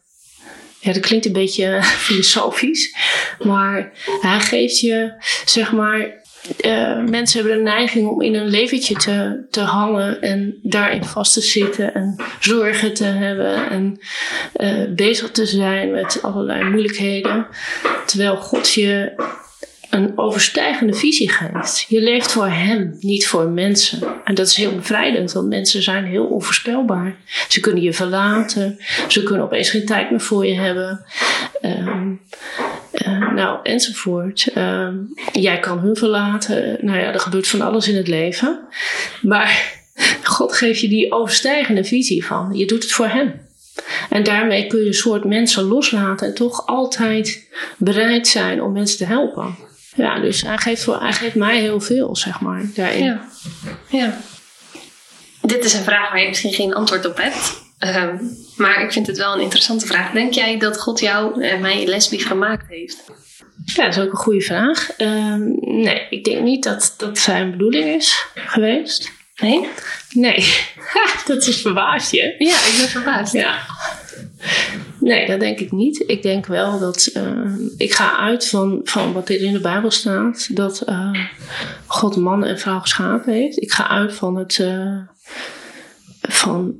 Ja, 0.79 0.93
dat 0.93 1.01
klinkt 1.01 1.25
een 1.25 1.33
beetje 1.33 1.79
filosofisch. 2.05 2.95
Maar 3.39 3.91
hij 4.21 4.39
geeft 4.39 4.79
je, 4.79 5.13
zeg 5.45 5.71
maar, 5.71 6.23
eh, 6.59 7.03
mensen 7.03 7.39
hebben 7.39 7.57
de 7.57 7.63
neiging 7.63 8.07
om 8.07 8.21
in 8.21 8.35
een 8.35 8.47
leventje 8.47 8.95
te, 8.95 9.45
te 9.49 9.59
hangen 9.61 10.21
en 10.21 10.59
daarin 10.63 11.03
vast 11.03 11.33
te 11.33 11.41
zitten 11.41 11.93
en 11.93 12.15
zorgen 12.39 12.93
te 12.93 13.03
hebben 13.03 13.69
en 13.69 13.99
eh, 14.55 14.83
bezig 14.89 15.31
te 15.31 15.45
zijn 15.45 15.91
met 15.91 16.19
allerlei 16.21 16.63
moeilijkheden. 16.63 17.47
Terwijl 18.05 18.37
God 18.37 18.73
je 18.73 19.13
een 19.89 20.17
overstijgende 20.17 20.93
visie 20.93 21.31
geeft. 21.31 21.85
Je 21.87 22.01
leeft 22.01 22.31
voor 22.31 22.47
Hem, 22.47 22.97
niet 22.99 23.27
voor 23.27 23.49
mensen. 23.49 23.99
En 24.23 24.35
dat 24.35 24.47
is 24.47 24.55
heel 24.55 24.75
bevrijdend, 24.75 25.31
want 25.31 25.47
mensen 25.47 25.83
zijn 25.83 26.05
heel 26.05 26.25
onvoorspelbaar. 26.25 27.15
Ze 27.47 27.59
kunnen 27.59 27.83
je 27.83 27.93
verlaten, 27.93 28.77
ze 29.07 29.23
kunnen 29.23 29.45
opeens 29.45 29.69
geen 29.69 29.85
tijd 29.85 30.09
meer 30.09 30.21
voor 30.21 30.45
je 30.45 30.53
hebben. 30.53 31.05
Ehm, 31.61 32.13
eh, 32.91 33.33
nou, 33.33 33.59
enzovoort. 33.63 34.49
Ehm, 34.53 34.95
jij 35.31 35.59
kan 35.59 35.79
hun 35.79 35.95
verlaten. 35.95 36.77
Nou 36.81 36.99
ja, 36.99 37.13
er 37.13 37.19
gebeurt 37.19 37.47
van 37.47 37.61
alles 37.61 37.87
in 37.87 37.95
het 37.95 38.07
leven. 38.07 38.59
Maar 39.21 39.73
God 40.23 40.53
geeft 40.53 40.79
je 40.79 40.87
die 40.87 41.11
overstijgende 41.11 41.83
visie 41.83 42.25
van. 42.25 42.49
Je 42.53 42.65
doet 42.65 42.83
het 42.83 42.91
voor 42.91 43.07
Hem. 43.07 43.33
En 44.09 44.23
daarmee 44.23 44.67
kun 44.67 44.79
je 44.79 44.85
een 44.85 44.93
soort 44.93 45.23
mensen 45.23 45.63
loslaten 45.63 46.27
en 46.27 46.33
toch 46.33 46.67
altijd 46.67 47.49
bereid 47.77 48.27
zijn 48.27 48.61
om 48.61 48.71
mensen 48.71 48.97
te 48.97 49.05
helpen. 49.05 49.55
Ja, 49.95 50.19
dus 50.19 50.41
hij 50.41 50.57
geeft, 50.57 50.83
voor, 50.83 50.99
hij 50.99 51.13
geeft 51.13 51.35
mij 51.35 51.59
heel 51.59 51.79
veel, 51.79 52.15
zeg 52.15 52.41
maar, 52.41 52.61
daarin. 52.73 53.03
Ja. 53.03 53.29
ja. 53.89 54.17
Dit 55.41 55.65
is 55.65 55.73
een 55.73 55.83
vraag 55.83 56.11
waar 56.11 56.21
je 56.21 56.27
misschien 56.27 56.53
geen 56.53 56.73
antwoord 56.73 57.05
op 57.05 57.17
hebt. 57.17 57.63
Ehm, 57.79 58.17
maar 58.57 58.83
ik 58.83 58.91
vind 58.91 59.07
het 59.07 59.17
wel 59.17 59.33
een 59.33 59.41
interessante 59.41 59.85
vraag. 59.85 60.11
Denk 60.11 60.33
jij 60.33 60.59
dat 60.59 60.79
God 60.79 60.99
jou 60.99 61.43
en 61.43 61.61
mij 61.61 61.85
lesbisch 61.85 62.23
gemaakt 62.23 62.67
heeft? 62.67 63.03
Ja, 63.65 63.83
dat 63.83 63.95
is 63.95 64.01
ook 64.01 64.11
een 64.11 64.17
goede 64.17 64.41
vraag. 64.41 64.91
Ehm, 64.97 65.41
nee, 65.61 66.07
ik 66.09 66.23
denk 66.23 66.41
niet 66.41 66.63
dat 66.63 66.93
dat 66.97 67.17
zijn 67.17 67.51
bedoeling 67.51 67.85
is 67.85 68.25
geweest. 68.35 69.11
Nee? 69.41 69.67
Nee, 70.13 70.45
dat 71.27 71.47
is 71.47 71.61
verbaasd 71.61 72.11
je. 72.11 72.35
Ja, 72.37 72.55
ik 72.55 72.75
ben 72.77 72.87
verbaasd. 72.89 73.33
Ja. 73.33 73.59
Nee, 74.99 75.27
dat 75.27 75.39
denk 75.39 75.59
ik 75.59 75.71
niet. 75.71 76.03
Ik 76.07 76.21
denk 76.21 76.45
wel 76.45 76.79
dat. 76.79 77.05
eh, 77.13 77.51
ik 77.77 77.93
ga 77.93 78.17
uit 78.17 78.47
van, 78.47 78.79
van 78.83 79.13
wat 79.13 79.29
er 79.29 79.41
in 79.41 79.53
de 79.53 79.59
Bijbel 79.59 79.91
staat: 79.91 80.55
dat 80.55 80.81
eh, 80.81 81.11
God 81.85 82.15
man 82.15 82.43
en 82.45 82.59
vrouw 82.59 82.79
geschapen 82.79 83.33
heeft. 83.33 83.61
Ik 83.61 83.71
ga 83.71 83.87
uit 83.87 84.13
van 84.13 84.35
het. 84.37 84.59
eh, 84.59 84.97
van 86.21 86.75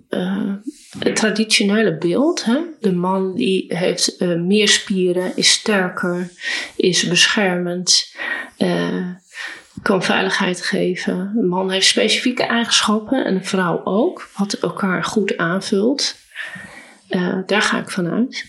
het 1.00 1.16
traditionele 1.16 1.98
beeld. 1.98 2.46
Hè? 2.46 2.58
De 2.80 2.92
man 2.92 3.36
die 3.36 3.66
heeft 3.68 4.20
meer 4.38 4.68
spieren, 4.68 5.32
is 5.36 5.50
sterker, 5.52 6.32
is 6.76 7.08
beschermend, 7.08 8.16
kan 9.82 10.04
veiligheid 10.04 10.62
geven. 10.62 11.34
Een 11.38 11.48
man 11.48 11.72
heeft 11.72 11.88
specifieke 11.88 12.44
eigenschappen 12.44 13.26
en 13.26 13.36
een 13.36 13.46
vrouw 13.46 13.82
ook, 13.84 14.30
wat 14.38 14.54
elkaar 14.54 15.04
goed 15.04 15.38
aanvult. 15.38 16.16
Eh, 17.08 17.38
daar 17.46 17.62
ga 17.62 17.80
ik 17.80 17.90
vanuit. 17.90 18.46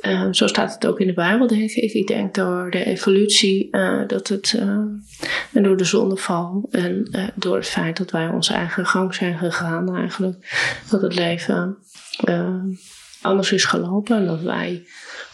Eh, 0.00 0.28
zo 0.30 0.46
staat 0.46 0.74
het 0.74 0.86
ook 0.86 1.00
in 1.00 1.06
de 1.06 1.14
Bijbel, 1.14 1.46
denk 1.46 1.70
ik. 1.70 1.92
Ik 1.92 2.06
denk 2.06 2.34
door 2.34 2.70
de 2.70 2.84
evolutie, 2.84 3.70
eh, 3.70 4.00
dat 4.06 4.28
het, 4.28 4.54
en 5.52 5.62
door 5.62 5.76
de 5.76 5.84
zondeval 5.84 6.68
en 6.70 7.10
door 7.34 7.56
het 7.56 7.68
feit 7.68 7.96
dat 7.96 8.10
wij 8.10 8.28
onze 8.28 8.52
eigen 8.52 8.86
gang 8.86 9.14
zijn 9.14 9.38
gegaan 9.38 9.96
eigenlijk, 9.96 10.56
dat 10.90 11.02
het 11.02 11.14
leven 11.14 11.78
anders 13.20 13.52
is 13.52 13.64
gelopen 13.64 14.16
en 14.16 14.26
dat 14.26 14.40
wij 14.40 14.86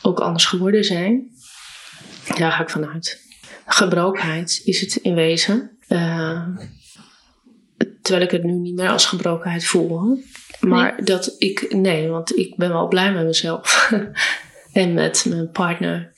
ook 0.02 0.20
anders 0.20 0.44
geworden 0.44 0.84
zijn. 0.84 1.30
Daar 2.36 2.52
ga 2.52 2.62
ik 2.62 2.70
vanuit. 2.70 3.31
Gebrokenheid 3.72 4.60
is 4.64 4.80
het 4.80 4.96
in 4.96 5.14
wezen. 5.14 5.70
Eh, 5.88 6.46
terwijl 8.02 8.24
ik 8.24 8.30
het 8.30 8.44
nu 8.44 8.52
niet 8.52 8.74
meer 8.74 8.88
als 8.88 9.06
gebrokenheid 9.06 9.64
voel. 9.64 10.22
Maar 10.60 11.04
dat 11.04 11.34
ik, 11.38 11.74
nee, 11.74 12.08
want 12.08 12.38
ik 12.38 12.56
ben 12.56 12.68
wel 12.68 12.88
blij 12.88 13.12
met 13.12 13.24
mezelf. 13.24 13.92
en 14.72 14.94
met 14.94 15.26
mijn 15.28 15.50
partner. 15.50 16.12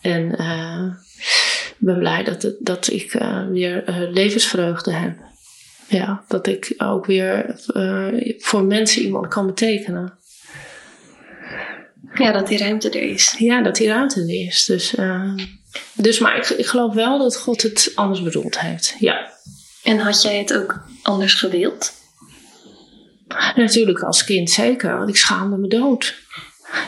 En, 0.00 0.36
eh, 0.38 0.84
ben 1.78 1.98
blij 1.98 2.24
dat, 2.24 2.42
het, 2.42 2.56
dat 2.60 2.90
ik 2.90 3.14
uh, 3.14 3.48
weer 3.48 3.84
levensvreugde 4.10 4.92
heb. 4.92 5.18
Ja, 5.88 6.24
dat 6.28 6.46
ik 6.46 6.74
ook 6.78 7.06
weer 7.06 7.60
voor 8.38 8.64
mensen 8.64 9.02
iemand 9.02 9.28
kan 9.28 9.46
betekenen. 9.46 10.18
Ja, 12.14 12.32
dat 12.32 12.48
die 12.48 12.58
ruimte 12.58 12.90
er 12.90 13.10
is. 13.10 13.34
Ja, 13.38 13.62
dat 13.62 13.76
die 13.76 13.88
ruimte 13.88 14.20
er 14.20 14.46
is. 14.46 14.64
Dus, 14.64 14.94
dus 15.92 16.18
maar 16.18 16.36
ik, 16.36 16.48
ik 16.48 16.66
geloof 16.66 16.94
wel 16.94 17.18
dat 17.18 17.36
God 17.36 17.62
het 17.62 17.92
anders 17.94 18.22
bedoeld 18.22 18.60
heeft. 18.60 18.94
Ja. 18.98 19.32
En 19.82 19.98
had 19.98 20.22
jij 20.22 20.38
het 20.38 20.54
ook 20.54 20.84
anders 21.02 21.34
gewild? 21.34 21.92
Natuurlijk 23.54 24.00
als 24.00 24.24
kind 24.24 24.50
zeker, 24.50 24.96
want 24.96 25.08
ik 25.08 25.16
schaamde 25.16 25.56
me 25.56 25.68
dood. 25.68 26.14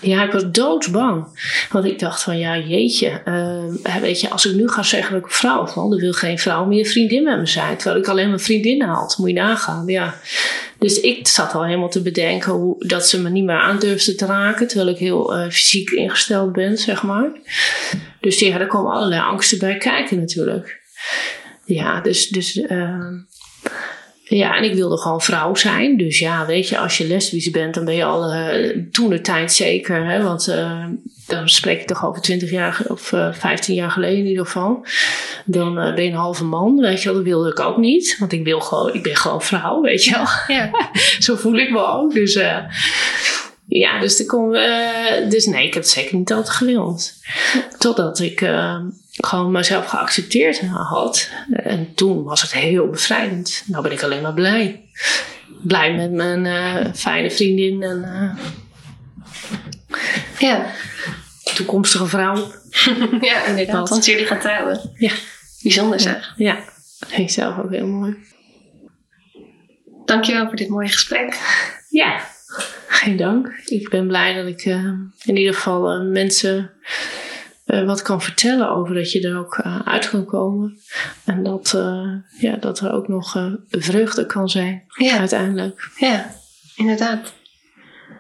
Ja, 0.01 0.23
ik 0.23 0.33
was 0.33 0.51
doodsbang. 0.51 1.27
Want 1.71 1.85
ik 1.85 1.99
dacht 1.99 2.23
van, 2.23 2.39
ja, 2.39 2.59
jeetje. 2.59 3.23
Uh, 3.25 3.97
weet 3.97 4.21
je, 4.21 4.31
als 4.31 4.47
ik 4.47 4.55
nu 4.55 4.69
ga 4.69 4.83
zeggen 4.83 5.13
dat 5.13 5.21
ik 5.21 5.27
een 5.27 5.35
vrouw 5.37 5.67
val, 5.67 5.89
dan 5.89 5.99
wil 5.99 6.13
geen 6.13 6.39
vrouw 6.39 6.65
meer 6.65 6.87
vriendin 6.87 7.23
met 7.23 7.39
me 7.39 7.47
zijn. 7.47 7.77
Terwijl 7.77 8.01
ik 8.01 8.09
alleen 8.09 8.29
maar 8.29 8.41
vriendinnen 8.41 8.89
had. 8.89 9.19
Moet 9.19 9.29
je 9.29 9.35
nagaan, 9.35 9.87
ja. 9.87 10.15
Dus 10.79 11.01
ik 11.01 11.29
zat 11.29 11.55
al 11.55 11.65
helemaal 11.65 11.89
te 11.89 12.03
bedenken 12.03 12.53
hoe, 12.53 12.87
dat 12.87 13.09
ze 13.09 13.21
me 13.21 13.31
niet 13.31 13.45
meer 13.45 13.61
aandurfden 13.61 14.17
te 14.17 14.27
raken. 14.27 14.69
Terwijl 14.69 14.89
ik 14.89 14.99
heel 14.99 15.37
uh, 15.37 15.51
fysiek 15.51 15.91
ingesteld 15.91 16.53
ben, 16.53 16.79
zeg 16.79 17.03
maar. 17.03 17.31
Dus 18.21 18.39
ja, 18.39 18.61
er 18.61 18.67
komen 18.67 18.93
allerlei 18.93 19.21
angsten 19.21 19.59
bij 19.59 19.77
kijken 19.77 20.19
natuurlijk. 20.19 20.81
Ja, 21.65 22.01
dus... 22.01 22.29
dus 22.29 22.57
uh, 22.57 23.07
ja, 24.29 24.57
en 24.57 24.65
ik 24.65 24.75
wilde 24.75 24.99
gewoon 24.99 25.21
vrouw 25.21 25.55
zijn. 25.55 25.97
Dus 25.97 26.19
ja, 26.19 26.47
weet 26.47 26.69
je, 26.69 26.79
als 26.79 26.99
je 26.99 27.07
lesbisch 27.07 27.51
bent, 27.51 27.75
dan 27.75 27.85
ben 27.85 27.95
je 27.95 28.05
al 28.05 28.35
uh, 28.35 28.77
toen 28.93 29.11
de 29.11 29.21
tijd 29.21 29.53
zeker. 29.53 30.07
Hè, 30.07 30.23
want 30.23 30.49
uh, 30.49 30.85
dan 31.27 31.49
spreek 31.49 31.81
je 31.81 31.87
toch 31.87 32.07
over 32.07 32.23
20 32.23 32.51
jaar 32.51 32.81
of 32.89 33.13
uh, 33.13 33.33
15 33.33 33.75
jaar 33.75 33.91
geleden 33.91 34.19
in 34.19 34.27
ieder 34.27 34.45
geval. 34.45 34.87
Dan 35.45 35.75
ben 35.75 36.03
je 36.03 36.11
een 36.11 36.17
halve 36.17 36.45
man, 36.45 36.81
weet 36.81 37.03
je 37.03 37.09
wel. 37.09 37.15
Dat 37.17 37.25
wilde 37.25 37.51
ik 37.51 37.61
ook 37.61 37.77
niet. 37.77 38.17
Want 38.19 38.33
ik, 38.33 38.45
wil 38.45 38.61
gewoon, 38.61 38.95
ik 38.95 39.03
ben 39.03 39.17
gewoon 39.17 39.43
vrouw, 39.43 39.81
weet 39.81 40.05
je 40.05 40.11
wel. 40.11 40.57
Ja. 40.57 40.71
Zo 41.25 41.37
voel 41.37 41.59
ik 41.59 41.71
me 41.71 41.87
ook. 41.87 42.15
Dus 42.15 42.41
ja, 43.67 44.01
dus, 44.01 44.27
kom, 44.27 44.53
dus 45.29 45.47
nee, 45.47 45.67
ik 45.67 45.75
heb 45.75 45.83
het 45.83 45.93
zeker 45.93 46.17
niet 46.17 46.33
altijd 46.33 46.55
gewild. 46.55 47.13
Totdat 47.79 48.21
ik 48.21 48.41
gewoon 49.19 49.51
mezelf 49.51 49.87
geaccepteerd 49.87 50.61
had. 50.61 51.31
En 51.53 51.95
toen 51.95 52.25
was 52.25 52.43
het 52.43 52.53
heel 52.53 52.89
bevrijdend. 52.89 53.63
Nou 53.67 53.83
ben 53.83 53.93
ik 53.93 54.03
alleen 54.03 54.23
maar 54.23 54.35
blij. 54.35 54.89
Blij 55.63 55.95
met 55.95 56.13
mijn 56.13 56.45
uh, 56.45 56.93
fijne 56.95 57.31
vriendin 57.31 57.83
en 57.83 57.99
uh, 57.99 58.45
ja. 60.39 60.67
toekomstige 61.55 62.07
vrouw. 62.07 62.53
ja, 63.21 63.45
inderdaad. 63.45 63.89
Want 63.89 64.05
jullie 64.05 64.27
gaan 64.27 64.41
trouwen. 64.41 64.91
Ja. 64.95 65.13
Bijzonder 65.63 66.01
zeg. 66.01 66.35
Ja, 66.37 66.55
ja. 66.55 66.63
vind 67.07 67.29
ik 67.29 67.31
zelf 67.31 67.59
ook 67.59 67.71
heel 67.71 67.87
mooi. 67.87 68.17
Dankjewel 70.05 70.47
voor 70.47 70.57
dit 70.57 70.69
mooie 70.69 70.89
gesprek. 70.89 71.39
Ja, 71.89 72.21
geen 72.89 73.17
dank. 73.17 73.53
Ik 73.65 73.89
ben 73.89 74.07
blij 74.07 74.35
dat 74.35 74.47
ik 74.47 74.65
uh, 74.65 74.93
in 75.25 75.37
ieder 75.37 75.55
geval 75.55 76.03
mensen 76.03 76.71
uh, 77.69 77.87
wat 77.87 78.03
kan 78.03 78.23
vertellen 78.23 78.71
over 78.71 78.95
dat 78.95 79.13
je 79.13 79.29
er 79.29 79.39
ook 79.39 79.63
uh, 79.65 79.81
uit 79.85 80.11
kan 80.11 80.25
komen. 80.25 80.79
En 81.25 81.43
dat, 81.43 81.73
uh, 81.77 82.15
ja, 82.39 82.57
dat 82.57 82.81
er 82.81 82.93
ook 82.93 83.09
nog 83.09 83.57
vreugde 83.71 84.27
kan 84.27 84.49
zijn 84.49 84.85
ja. 84.97 85.19
uiteindelijk. 85.19 85.91
Ja, 85.97 86.35
inderdaad. 86.77 87.33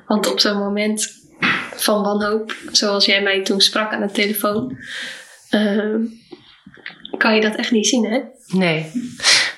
Want 0.06 0.30
op 0.30 0.40
zo'n 0.40 0.58
moment 0.58 1.26
van 1.74 2.02
wanhoop, 2.02 2.56
zoals 2.72 3.04
jij 3.04 3.22
mij 3.22 3.42
toen 3.42 3.60
sprak 3.60 3.92
aan 3.92 4.06
de 4.06 4.12
telefoon, 4.12 4.78
kan 7.18 7.34
je 7.34 7.40
dat 7.40 7.54
echt 7.54 7.70
niet 7.70 7.86
zien, 7.86 8.04
hè? 8.04 8.20
Nee. 8.46 8.90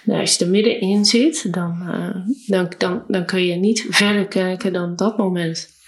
Nou, 0.03 0.20
als 0.20 0.37
je 0.37 0.44
er 0.44 0.50
middenin 0.50 1.05
zit, 1.05 1.53
dan, 1.53 1.94
dan, 2.46 2.72
dan, 2.79 3.05
dan 3.09 3.24
kun 3.24 3.44
je 3.46 3.55
niet 3.55 3.87
verder 3.88 4.26
kijken 4.26 4.72
dan 4.72 4.96
dat 4.96 5.18
moment. 5.18 5.79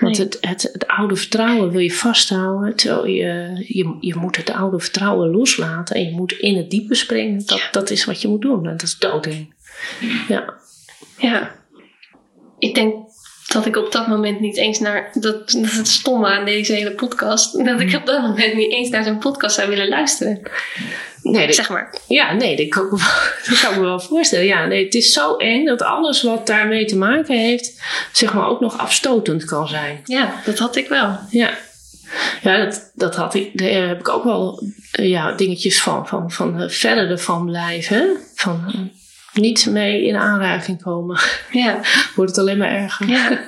Want 0.00 0.16
het, 0.16 0.38
het, 0.40 0.62
het, 0.72 0.86
oude 0.86 1.16
vertrouwen 1.16 1.70
wil 1.70 1.80
je 1.80 1.92
vasthouden, 1.92 2.76
terwijl 2.76 3.06
je, 3.06 3.64
je, 3.66 3.96
je 4.00 4.14
moet 4.16 4.36
het 4.36 4.50
oude 4.50 4.80
vertrouwen 4.80 5.30
loslaten 5.30 5.96
en 5.96 6.04
je 6.04 6.10
moet 6.10 6.32
in 6.32 6.56
het 6.56 6.70
diepe 6.70 6.94
springen. 6.94 7.46
Dat, 7.46 7.68
dat 7.72 7.90
is 7.90 8.04
wat 8.04 8.22
je 8.22 8.28
moet 8.28 8.42
doen 8.42 8.66
en 8.66 8.72
dat 8.72 8.82
is 8.82 8.98
doodeng. 8.98 9.54
Ja. 10.28 10.54
Ja. 11.18 11.56
Ik 12.58 12.74
denk 12.74 13.07
dat 13.52 13.66
ik 13.66 13.76
op 13.76 13.92
dat 13.92 14.06
moment 14.06 14.40
niet 14.40 14.56
eens 14.56 14.80
naar. 14.80 15.10
Dat, 15.12 15.50
dat 15.50 15.64
is 15.64 15.76
het 15.76 15.88
stomme 15.88 16.26
aan 16.26 16.44
deze 16.44 16.72
hele 16.72 16.90
podcast. 16.90 17.64
Dat 17.64 17.80
ik 17.80 17.94
op 17.94 18.06
dat 18.06 18.22
moment 18.22 18.54
niet 18.54 18.72
eens 18.72 18.88
naar 18.88 19.04
zo'n 19.04 19.18
podcast 19.18 19.54
zou 19.54 19.68
willen 19.68 19.88
luisteren. 19.88 20.40
Nee, 21.22 21.46
dat, 21.46 21.54
zeg 21.54 21.68
maar. 21.68 21.94
Ja, 22.08 22.32
nee, 22.32 22.56
dat 22.56 22.68
kan, 22.68 22.84
ik 22.84 22.90
me, 22.90 22.98
dat 23.48 23.60
kan 23.60 23.70
ik 23.70 23.76
me 23.76 23.84
wel 23.84 24.00
voorstellen. 24.00 24.44
Ja, 24.44 24.66
nee, 24.66 24.84
het 24.84 24.94
is 24.94 25.12
zo 25.12 25.36
eng 25.36 25.64
dat 25.64 25.82
alles 25.82 26.22
wat 26.22 26.46
daarmee 26.46 26.84
te 26.84 26.96
maken 26.96 27.38
heeft, 27.38 27.82
zeg 28.12 28.34
maar, 28.34 28.48
ook 28.48 28.60
nog 28.60 28.78
afstotend 28.78 29.44
kan 29.44 29.68
zijn. 29.68 30.00
Ja, 30.04 30.34
dat 30.44 30.58
had 30.58 30.76
ik 30.76 30.88
wel. 30.88 31.18
Ja. 31.30 31.50
Ja, 32.42 32.64
dat, 32.64 32.90
dat 32.94 33.16
had 33.16 33.34
ik, 33.34 33.58
daar 33.58 33.88
heb 33.88 33.98
ik 33.98 34.08
ook 34.08 34.24
wel 34.24 34.62
ja, 34.90 35.32
dingetjes 35.32 35.82
van, 35.82 36.06
van, 36.06 36.30
van 36.30 36.62
uh, 36.62 36.68
verder 36.68 37.10
ervan 37.10 37.46
blijven. 37.46 38.16
Van 38.34 38.64
uh, 38.66 38.80
niet 39.32 39.66
mee 39.66 40.06
in 40.06 40.16
aanraking 40.16 40.82
komen. 40.82 41.20
Ja. 41.50 41.80
Wordt 42.14 42.30
het 42.30 42.40
alleen 42.40 42.58
maar 42.58 42.70
erger. 42.70 43.08
Ja. 43.08 43.44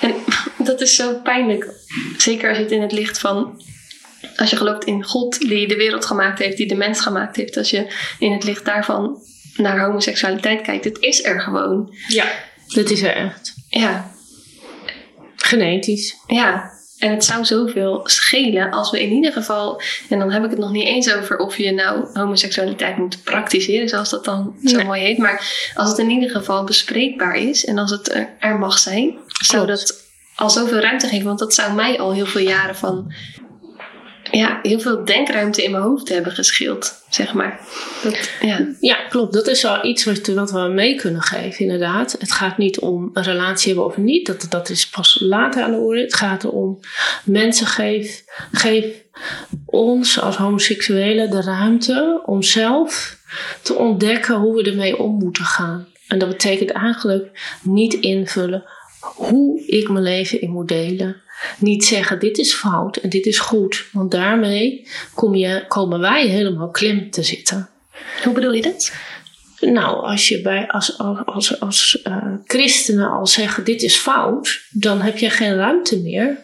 En 0.00 0.14
dat 0.58 0.80
is 0.80 0.94
zo 0.94 1.14
pijnlijk. 1.14 1.68
Zeker 2.16 2.48
als 2.48 2.56
je 2.56 2.62
het 2.62 2.72
in 2.72 2.82
het 2.82 2.92
licht 2.92 3.18
van 3.18 3.60
als 4.36 4.50
je 4.50 4.56
gelooft 4.56 4.84
in 4.84 5.04
God 5.04 5.38
die 5.38 5.68
de 5.68 5.76
wereld 5.76 6.06
gemaakt 6.06 6.38
heeft, 6.38 6.56
die 6.56 6.66
de 6.68 6.74
mens 6.74 7.00
gemaakt 7.00 7.36
heeft, 7.36 7.56
als 7.56 7.70
je 7.70 7.92
in 8.18 8.32
het 8.32 8.44
licht 8.44 8.64
daarvan 8.64 9.22
naar 9.56 9.80
homoseksualiteit 9.80 10.60
kijkt, 10.60 10.84
het 10.84 10.98
is 11.00 11.24
er 11.24 11.40
gewoon. 11.40 11.94
Ja, 12.08 12.26
dat 12.68 12.90
is 12.90 13.02
er 13.02 13.14
echt. 13.14 13.54
Ja. 13.68 14.10
Genetisch. 15.36 16.16
Ja. 16.26 16.70
En 17.02 17.10
het 17.10 17.24
zou 17.24 17.44
zoveel 17.44 18.00
schelen 18.04 18.70
als 18.70 18.90
we 18.90 19.02
in 19.02 19.10
ieder 19.10 19.32
geval, 19.32 19.82
en 20.08 20.18
dan 20.18 20.30
heb 20.30 20.44
ik 20.44 20.50
het 20.50 20.58
nog 20.58 20.70
niet 20.70 20.86
eens 20.86 21.14
over 21.14 21.38
of 21.38 21.56
je 21.56 21.72
nou 21.72 22.06
homoseksualiteit 22.12 22.96
moet 22.96 23.22
praktiseren, 23.24 23.88
zoals 23.88 24.10
dat 24.10 24.24
dan 24.24 24.54
zo 24.64 24.84
mooi 24.84 25.00
heet, 25.00 25.18
maar 25.18 25.70
als 25.74 25.88
het 25.88 25.98
in 25.98 26.10
ieder 26.10 26.30
geval 26.30 26.64
bespreekbaar 26.64 27.36
is 27.36 27.64
en 27.64 27.78
als 27.78 27.90
het 27.90 28.26
er 28.38 28.58
mag 28.58 28.78
zijn, 28.78 29.18
zou 29.26 29.66
dat 29.66 30.04
al 30.34 30.50
zoveel 30.50 30.78
ruimte 30.78 31.06
geven. 31.06 31.26
Want 31.26 31.38
dat 31.38 31.54
zou 31.54 31.72
mij 31.72 31.98
al 31.98 32.12
heel 32.12 32.26
veel 32.26 32.40
jaren 32.40 32.76
van 32.76 33.12
ja, 34.38 34.58
heel 34.62 34.80
veel 34.80 35.04
denkruimte 35.04 35.62
in 35.62 35.70
mijn 35.70 35.82
hoofd 35.82 36.08
hebben 36.08 36.32
gescheeld, 36.32 37.02
zeg 37.10 37.34
maar. 37.34 37.60
Ja. 38.40 38.66
ja, 38.80 38.94
klopt. 38.94 39.32
Dat 39.32 39.46
is 39.46 39.62
wel 39.62 39.84
iets 39.84 40.04
wat, 40.04 40.26
wat 40.26 40.50
we 40.50 40.58
mee 40.58 40.94
kunnen 40.94 41.22
geven, 41.22 41.64
inderdaad. 41.64 42.16
Het 42.18 42.32
gaat 42.32 42.58
niet 42.58 42.78
om 42.78 43.10
een 43.12 43.22
relatie 43.22 43.66
hebben 43.66 43.86
of 43.90 43.96
niet. 43.96 44.26
Dat, 44.26 44.46
dat 44.48 44.68
is 44.68 44.88
pas 44.88 45.20
later 45.20 45.62
aan 45.62 45.70
de 45.70 45.76
orde. 45.76 46.00
Het 46.00 46.14
gaat 46.14 46.44
erom 46.44 46.80
mensen 47.24 47.66
geef, 47.66 48.24
geef 48.52 48.84
ons 49.66 50.20
als 50.20 50.36
homoseksuelen 50.36 51.30
de 51.30 51.42
ruimte 51.42 52.22
om 52.24 52.42
zelf 52.42 53.18
te 53.62 53.74
ontdekken 53.74 54.34
hoe 54.34 54.54
we 54.54 54.70
ermee 54.70 54.98
om 54.98 55.14
moeten 55.14 55.44
gaan. 55.44 55.86
En 56.08 56.18
dat 56.18 56.28
betekent 56.28 56.70
eigenlijk 56.70 57.58
niet 57.62 57.94
invullen 57.94 58.64
hoe 59.00 59.66
ik 59.66 59.88
mijn 59.88 60.04
leven 60.04 60.40
in 60.40 60.50
moet 60.50 60.68
delen 60.68 61.21
niet 61.58 61.84
zeggen 61.84 62.18
dit 62.18 62.38
is 62.38 62.54
fout 62.54 62.96
en 62.96 63.08
dit 63.08 63.26
is 63.26 63.38
goed, 63.38 63.84
want 63.92 64.10
daarmee 64.10 64.86
kom 65.14 65.34
je, 65.34 65.64
komen 65.68 66.00
wij 66.00 66.26
helemaal 66.26 66.70
klem 66.70 67.10
te 67.10 67.22
zitten. 67.22 67.68
Hoe 68.24 68.32
bedoel 68.32 68.52
je 68.52 68.62
dat? 68.62 68.92
Nou, 69.60 70.04
als 70.04 70.28
je 70.28 70.42
bij, 70.42 70.68
als, 70.68 70.98
als, 71.24 71.60
als, 71.60 72.00
uh, 72.04 72.34
christenen 72.44 73.10
al 73.10 73.26
zeggen 73.26 73.64
dit 73.64 73.82
is 73.82 73.96
fout, 73.96 74.60
dan 74.70 75.00
heb 75.00 75.18
je 75.18 75.30
geen 75.30 75.54
ruimte 75.54 76.00
meer 76.00 76.38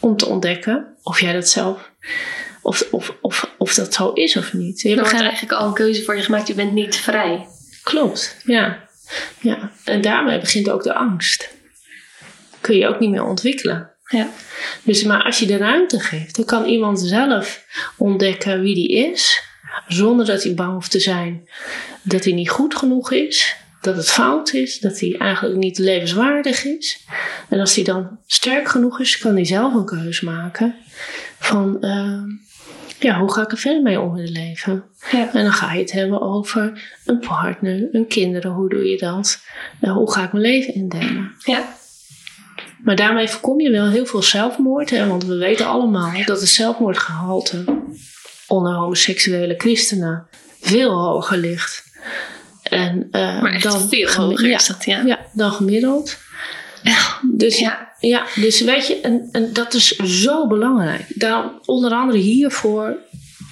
om 0.00 0.16
te 0.16 0.26
ontdekken 0.26 0.96
of 1.02 1.20
jij 1.20 1.32
dat 1.32 1.48
zelf, 1.48 1.90
of, 2.62 2.86
of, 2.90 3.16
of, 3.20 3.54
of 3.58 3.74
dat 3.74 3.94
zo 3.94 4.12
is 4.12 4.36
of 4.36 4.52
niet. 4.52 4.80
Je 4.80 4.94
hebt 4.94 5.08
geen... 5.08 5.20
eigenlijk 5.20 5.52
al 5.52 5.66
een 5.66 5.74
keuze 5.74 6.02
voor 6.02 6.16
je 6.16 6.22
gemaakt, 6.22 6.46
je 6.46 6.54
bent 6.54 6.72
niet 6.72 6.96
vrij. 6.96 7.46
Klopt, 7.82 8.36
ja. 8.44 8.88
ja. 9.40 9.70
En 9.84 10.00
daarmee 10.00 10.38
begint 10.38 10.70
ook 10.70 10.82
de 10.82 10.94
angst. 10.94 11.50
Kun 12.60 12.76
je 12.76 12.86
ook 12.86 13.00
niet 13.00 13.10
meer 13.10 13.24
ontwikkelen. 13.24 13.89
Ja. 14.10 14.28
Dus, 14.82 15.02
maar 15.02 15.22
als 15.22 15.38
je 15.38 15.46
de 15.46 15.56
ruimte 15.56 16.00
geeft, 16.00 16.36
dan 16.36 16.44
kan 16.44 16.64
iemand 16.64 17.00
zelf 17.00 17.64
ontdekken 17.96 18.60
wie 18.60 18.74
die 18.74 19.10
is, 19.10 19.42
zonder 19.88 20.26
dat 20.26 20.42
hij 20.42 20.54
bang 20.54 20.72
hoeft 20.72 20.90
te 20.90 21.00
zijn 21.00 21.48
dat 22.02 22.24
hij 22.24 22.32
niet 22.32 22.50
goed 22.50 22.74
genoeg 22.76 23.12
is, 23.12 23.56
dat 23.80 23.96
het 23.96 24.10
fout 24.10 24.52
is, 24.52 24.78
dat 24.78 25.00
hij 25.00 25.16
eigenlijk 25.18 25.58
niet 25.58 25.78
levenswaardig 25.78 26.64
is. 26.64 27.06
En 27.48 27.60
als 27.60 27.74
hij 27.74 27.84
dan 27.84 28.18
sterk 28.26 28.68
genoeg 28.68 29.00
is, 29.00 29.18
kan 29.18 29.34
hij 29.34 29.44
zelf 29.44 29.74
een 29.74 29.84
keuze 29.84 30.24
maken 30.24 30.74
van, 31.38 31.76
uh, 31.80 32.22
ja, 32.98 33.18
hoe 33.18 33.32
ga 33.32 33.42
ik 33.42 33.50
er 33.50 33.58
verder 33.58 33.82
mee 33.82 34.00
om 34.00 34.16
in 34.16 34.22
het 34.22 34.30
leven? 34.30 34.84
Ja. 35.10 35.32
En 35.32 35.42
dan 35.42 35.52
ga 35.52 35.72
je 35.72 35.80
het 35.80 35.92
hebben 35.92 36.20
over 36.20 36.96
een 37.04 37.18
partner, 37.18 37.88
een 37.92 38.06
kinderen, 38.06 38.50
hoe 38.50 38.68
doe 38.68 38.84
je 38.84 38.98
dat? 38.98 39.44
Uh, 39.80 39.92
hoe 39.92 40.12
ga 40.12 40.24
ik 40.24 40.32
mijn 40.32 40.44
leven 40.44 40.74
indelen? 40.74 41.34
Ja. 41.44 41.78
Maar 42.84 42.96
daarmee 42.96 43.28
voorkom 43.28 43.60
je 43.60 43.70
wel 43.70 43.88
heel 43.88 44.06
veel 44.06 44.22
zelfmoord. 44.22 44.90
Hè? 44.90 45.06
Want 45.06 45.24
we 45.24 45.36
weten 45.36 45.66
allemaal 45.66 46.12
dat 46.24 46.40
het 46.40 46.48
zelfmoordgehalte 46.48 47.64
onder 48.46 48.72
homoseksuele 48.72 49.54
christenen 49.56 50.26
veel 50.60 50.92
hoger 50.92 51.38
ligt. 51.38 51.84
En, 52.62 53.08
uh, 53.12 53.42
maar 53.42 53.52
echt 53.52 53.62
dan, 53.62 53.88
veel 53.88 54.12
hoger 54.12 54.48
ja, 54.48 54.56
is 54.56 54.66
dat, 54.66 54.84
ja. 54.84 55.02
Ja, 55.04 55.26
dan 55.32 55.52
gemiddeld. 55.52 56.18
Dus, 57.32 57.58
ja. 57.58 57.92
ja, 57.98 58.26
dus 58.34 58.60
weet 58.60 58.86
je, 58.86 59.00
en, 59.00 59.28
en 59.32 59.52
dat 59.52 59.74
is 59.74 59.96
zo 59.96 60.46
belangrijk. 60.46 61.04
Daar, 61.08 61.50
onder 61.64 61.92
andere 61.92 62.18
hiervoor 62.18 62.96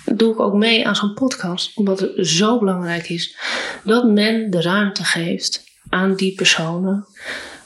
doe 0.05 0.33
ik 0.33 0.41
ook 0.41 0.55
mee 0.55 0.87
aan 0.87 0.97
zo'n 0.97 1.15
podcast. 1.15 1.77
Omdat 1.77 2.01
het 2.01 2.27
zo 2.27 2.59
belangrijk 2.59 3.09
is 3.09 3.37
dat 3.85 4.05
men 4.05 4.51
de 4.51 4.63
ruimte 4.63 5.05
geeft 5.05 5.65
aan 5.89 6.15
die 6.15 6.35
personen 6.35 7.07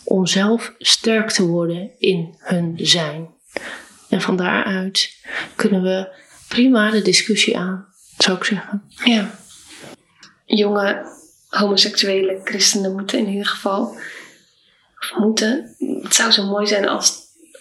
om 0.04 0.26
zelf 0.26 0.72
sterk 0.78 1.30
te 1.30 1.46
worden 1.46 1.90
in 1.98 2.34
hun 2.38 2.74
zijn. 2.76 3.28
En 4.08 4.20
van 4.20 4.36
daaruit 4.36 5.16
kunnen 5.56 5.82
we 5.82 6.08
prima 6.48 6.90
de 6.90 7.02
discussie 7.02 7.58
aan, 7.58 7.86
zou 8.18 8.36
ik 8.36 8.44
zeggen. 8.44 8.82
Ja. 9.04 9.30
Jonge 10.44 11.10
homoseksuele 11.48 12.40
christenen 12.44 12.92
moeten 12.92 13.18
in 13.18 13.28
ieder 13.28 13.46
geval, 13.46 13.96
of 15.00 15.12
moeten, 15.18 15.76
het 16.02 16.14
zou 16.14 16.30
zo 16.30 16.46
mooi 16.46 16.66
zijn 16.66 16.88
als, 16.88 17.12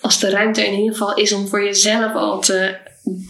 als 0.02 0.20
de 0.20 0.30
ruimte 0.30 0.66
in 0.66 0.74
ieder 0.74 0.92
geval 0.92 1.16
is 1.16 1.32
om 1.32 1.48
voor 1.48 1.64
jezelf 1.64 2.14
al 2.14 2.40
te, 2.40 2.78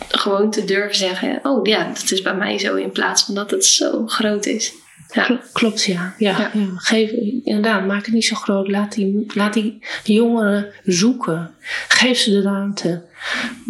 gewoon 0.08 0.52
te 0.52 0.66
durven 0.66 0.96
zeggen, 0.96 1.40
oh 1.44 1.66
ja, 1.66 1.88
dat 1.88 2.12
is 2.12 2.22
bij 2.22 2.36
mij 2.36 2.58
zo, 2.60 2.76
in 2.76 2.92
plaats 2.92 3.24
van 3.24 3.36
dat 3.36 3.52
het 3.52 3.66
zo 3.66 4.08
groot 4.08 4.46
is. 4.46 4.74
Ja. 5.12 5.40
Klopt, 5.54 5.84
ja. 5.84 6.16
Ja, 6.18 6.52
ja. 6.54 6.70
Geef, 6.76 7.12
inderdaad, 7.44 7.86
maak 7.86 8.06
het 8.06 8.14
niet 8.14 8.26
zo 8.26 8.36
groot. 8.36 8.68
Laat 8.68 8.94
die, 8.94 9.26
laat 9.34 9.54
die 9.54 9.82
jongeren 10.04 10.74
zoeken. 10.84 11.56
Geef 11.88 12.18
ze 12.18 12.32
de 12.32 12.42
ruimte. 12.42 13.06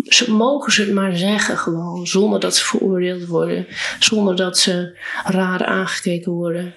Ze, 0.04 0.32
mogen 0.32 0.72
ze 0.72 0.82
het 0.82 0.94
maar 0.94 1.16
zeggen 1.16 1.58
gewoon. 1.58 2.08
Zonder 2.08 2.40
dat 2.40 2.56
ze 2.56 2.66
veroordeeld 2.66 3.26
worden. 3.26 3.68
Zonder 4.00 4.36
dat 4.36 4.60
ze 4.60 4.98
raar 5.26 5.66
aangekeken 5.66 6.32
worden. 6.32 6.74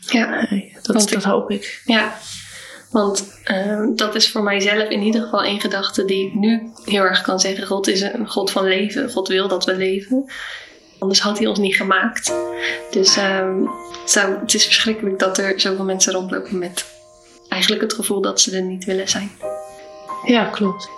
Ja. 0.00 0.48
dat, 0.82 1.08
dat 1.08 1.24
hoop 1.24 1.50
ik. 1.50 1.82
Ja. 1.84 2.18
Want 2.90 3.40
uh, 3.50 3.86
dat 3.94 4.14
is 4.14 4.30
voor 4.30 4.42
mijzelf 4.42 4.88
in 4.88 5.02
ieder 5.02 5.22
geval 5.22 5.44
een 5.44 5.60
gedachte 5.60 6.04
die 6.04 6.26
ik 6.26 6.34
nu 6.34 6.70
heel 6.84 7.02
erg 7.02 7.22
kan 7.22 7.40
zeggen. 7.40 7.66
God 7.66 7.88
is 7.88 8.00
een 8.00 8.28
God 8.28 8.50
van 8.50 8.64
leven. 8.64 9.10
God 9.10 9.28
wil 9.28 9.48
dat 9.48 9.64
we 9.64 9.76
leven. 9.76 10.24
Anders 11.04 11.22
had 11.22 11.38
hij 11.38 11.46
ons 11.46 11.58
niet 11.58 11.76
gemaakt. 11.76 12.34
Dus 12.90 13.16
um, 13.16 13.70
zou, 14.04 14.40
het 14.40 14.54
is 14.54 14.64
verschrikkelijk 14.64 15.18
dat 15.18 15.38
er 15.38 15.60
zoveel 15.60 15.84
mensen 15.84 16.12
rondlopen 16.12 16.58
met 16.58 16.84
eigenlijk 17.48 17.82
het 17.82 17.92
gevoel 17.92 18.20
dat 18.20 18.40
ze 18.40 18.56
er 18.56 18.62
niet 18.62 18.84
willen 18.84 19.08
zijn. 19.08 19.30
Ja, 20.26 20.44
klopt. 20.44 20.88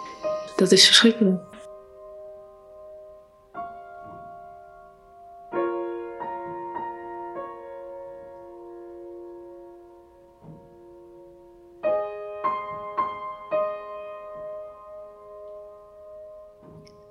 Dat 0.56 0.72
is 0.72 0.86
verschrikkelijk. 0.86 1.40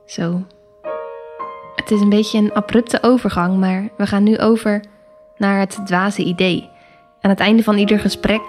Zo, 0.05 0.45
het 1.85 1.93
is 1.93 2.01
een 2.01 2.09
beetje 2.09 2.37
een 2.37 2.53
abrupte 2.53 3.03
overgang, 3.03 3.57
maar 3.57 3.89
we 3.97 4.07
gaan 4.07 4.23
nu 4.23 4.37
over 4.37 4.83
naar 5.37 5.59
het 5.59 5.79
dwaze 5.85 6.23
idee. 6.23 6.69
Aan 7.21 7.29
het 7.29 7.39
einde 7.39 7.63
van 7.63 7.77
ieder 7.77 7.99
gesprek 7.99 8.41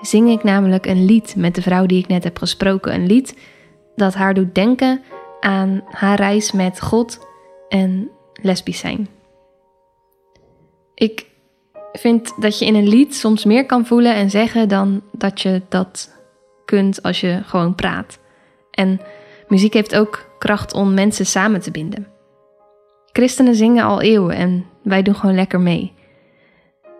zing 0.00 0.30
ik 0.30 0.42
namelijk 0.42 0.86
een 0.86 1.04
lied 1.04 1.36
met 1.36 1.54
de 1.54 1.62
vrouw 1.62 1.86
die 1.86 1.98
ik 1.98 2.06
net 2.06 2.24
heb 2.24 2.38
gesproken. 2.38 2.94
Een 2.94 3.06
lied 3.06 3.38
dat 3.96 4.14
haar 4.14 4.34
doet 4.34 4.54
denken 4.54 5.02
aan 5.40 5.82
haar 5.90 6.16
reis 6.16 6.52
met 6.52 6.80
God 6.80 7.26
en 7.68 8.10
lesbisch 8.32 8.78
zijn. 8.78 9.08
Ik 10.94 11.26
vind 11.92 12.42
dat 12.42 12.58
je 12.58 12.64
in 12.64 12.74
een 12.74 12.88
lied 12.88 13.14
soms 13.14 13.44
meer 13.44 13.66
kan 13.66 13.86
voelen 13.86 14.14
en 14.14 14.30
zeggen 14.30 14.68
dan 14.68 15.02
dat 15.12 15.40
je 15.40 15.62
dat 15.68 16.10
kunt 16.64 17.02
als 17.02 17.20
je 17.20 17.40
gewoon 17.44 17.74
praat. 17.74 18.18
En 18.70 19.00
muziek 19.48 19.72
heeft 19.72 19.96
ook 19.96 20.26
kracht 20.38 20.72
om 20.72 20.94
mensen 20.94 21.26
samen 21.26 21.60
te 21.60 21.70
binden. 21.70 22.16
Christenen 23.12 23.54
zingen 23.54 23.84
al 23.84 24.00
eeuwen 24.00 24.36
en 24.36 24.64
wij 24.82 25.02
doen 25.02 25.14
gewoon 25.14 25.34
lekker 25.34 25.60
mee. 25.60 25.92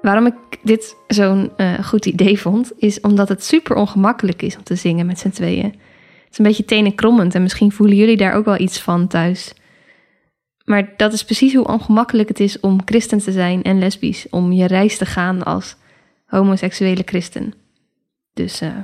Waarom 0.03 0.27
ik 0.27 0.35
dit 0.62 0.97
zo'n 1.07 1.51
uh, 1.57 1.79
goed 1.79 2.07
idee 2.07 2.40
vond, 2.40 2.73
is 2.77 3.01
omdat 3.01 3.29
het 3.29 3.44
super 3.44 3.77
ongemakkelijk 3.77 4.42
is 4.42 4.57
om 4.57 4.62
te 4.62 4.75
zingen 4.75 5.07
met 5.07 5.18
z'n 5.18 5.31
tweeën. 5.31 5.64
Het 5.64 6.31
is 6.31 6.38
een 6.38 6.44
beetje 6.44 6.64
tenenkrommend 6.64 7.35
en 7.35 7.42
misschien 7.42 7.73
voelen 7.73 7.97
jullie 7.97 8.16
daar 8.16 8.35
ook 8.35 8.44
wel 8.44 8.61
iets 8.61 8.81
van 8.81 9.07
thuis. 9.07 9.55
Maar 10.64 10.92
dat 10.97 11.12
is 11.12 11.25
precies 11.25 11.55
hoe 11.55 11.66
ongemakkelijk 11.66 12.29
het 12.29 12.40
is 12.40 12.61
om 12.61 12.81
christen 12.85 13.18
te 13.18 13.33
zijn 13.33 13.62
en 13.62 13.79
lesbisch, 13.79 14.27
om 14.31 14.53
je 14.53 14.66
reis 14.66 14.99
te 14.99 15.07
gaan 15.07 15.42
als 15.42 15.77
homoseksuele 16.27 17.03
christen. 17.05 17.55
Dus 18.33 18.62
uh, 18.62 18.77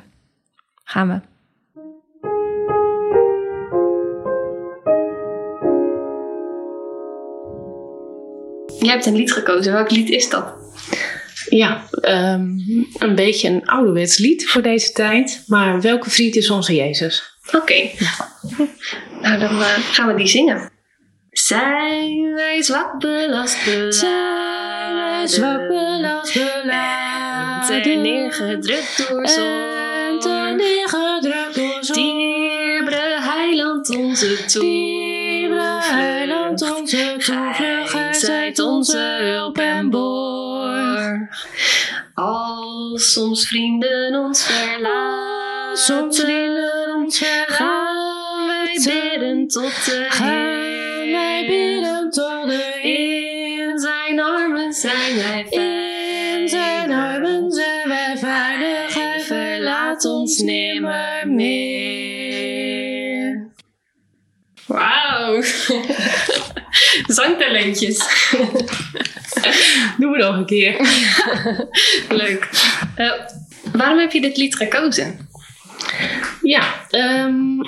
gaan 0.85 1.09
we. 1.09 1.34
Je 8.85 8.91
hebt 8.91 9.07
een 9.07 9.17
lied 9.17 9.33
gekozen. 9.33 9.73
Welk 9.73 9.91
lied 9.91 10.11
is 10.11 10.29
dat? 10.29 10.45
Ja, 11.49 11.85
um, 12.03 12.65
een 12.99 13.15
beetje 13.15 13.49
een 13.49 13.67
ouderwets 13.67 14.19
lied 14.19 14.49
voor 14.49 14.63
deze 14.63 14.93
tijd. 14.93 15.43
Maar 15.47 15.81
welke 15.81 16.11
vriend 16.11 16.37
is 16.37 16.51
onze 16.51 16.75
Jezus? 16.75 17.39
Oké. 17.47 17.57
Okay. 17.57 17.95
Nou, 19.23 19.39
dan 19.39 19.59
uh, 19.59 19.67
gaan 19.67 20.09
we 20.09 20.15
die 20.15 20.27
zingen. 20.27 20.71
Zijn 21.31 22.35
wij 22.35 22.63
zwak 22.63 22.99
belast. 22.99 23.59
Zijn 23.89 24.95
wij 24.95 25.27
zwak 25.27 25.69
belast, 25.69 26.35
belast. 26.35 27.71
En 27.71 28.03
neergedrukt 28.03 29.09
door 29.09 29.29
zon. 29.29 29.73
En 30.25 30.57
neergedrukt 30.57 31.55
door 31.55 31.79
zon. 31.81 31.95
Dierbare 31.95 33.21
heiland 33.21 33.97
onze 33.97 34.45
toevlucht. 34.45 35.91
heiland 35.91 36.63
onze 36.77 37.15
toevlucht. 37.19 37.64
Onze 38.85 39.19
hulp 39.21 39.59
en 39.59 39.91
borg. 39.91 41.47
Als 42.15 43.13
soms 43.13 43.47
vrienden 43.47 44.15
ons 44.15 44.47
verlaten. 44.47 45.77
Soms 45.77 46.21
vrienden 46.21 46.95
ons. 46.97 47.23
Gaan 47.47 48.47
wij 48.47 48.81
bidden 48.85 49.49
tot 49.49 49.85
de 49.85 50.07
Heer. 50.11 51.13
wij 51.13 51.47
bidden 51.47 52.11
tot 52.11 52.47
de 52.47 52.79
Heer. 52.83 53.71
In 53.71 53.79
zijn 53.79 54.21
armen 54.21 54.73
zijn 54.73 55.17
wij 55.17 55.47
veilig. 55.51 56.41
In 56.41 56.49
zijn 56.49 56.93
armen 56.93 57.53
zijn 57.53 57.89
wij 57.89 58.19
veilig. 58.19 58.95
Hij 58.95 59.21
verlaat 59.21 60.05
ons 60.05 60.39
nimmer 60.39 61.29
meer. 61.29 61.93
Wauw. 64.67 65.43
Zangtalentjes. 67.07 67.99
Doe 69.99 70.13
we 70.13 70.17
nog 70.17 70.37
een 70.37 70.47
keer. 70.47 70.77
Leuk. 72.23 72.49
Uh, 72.99 73.13
waarom 73.73 73.99
heb 73.99 74.13
je 74.13 74.21
dit 74.21 74.37
lied 74.37 74.57
gekozen? 74.57 75.29
Ja, 76.43 76.87
um, 76.91 77.61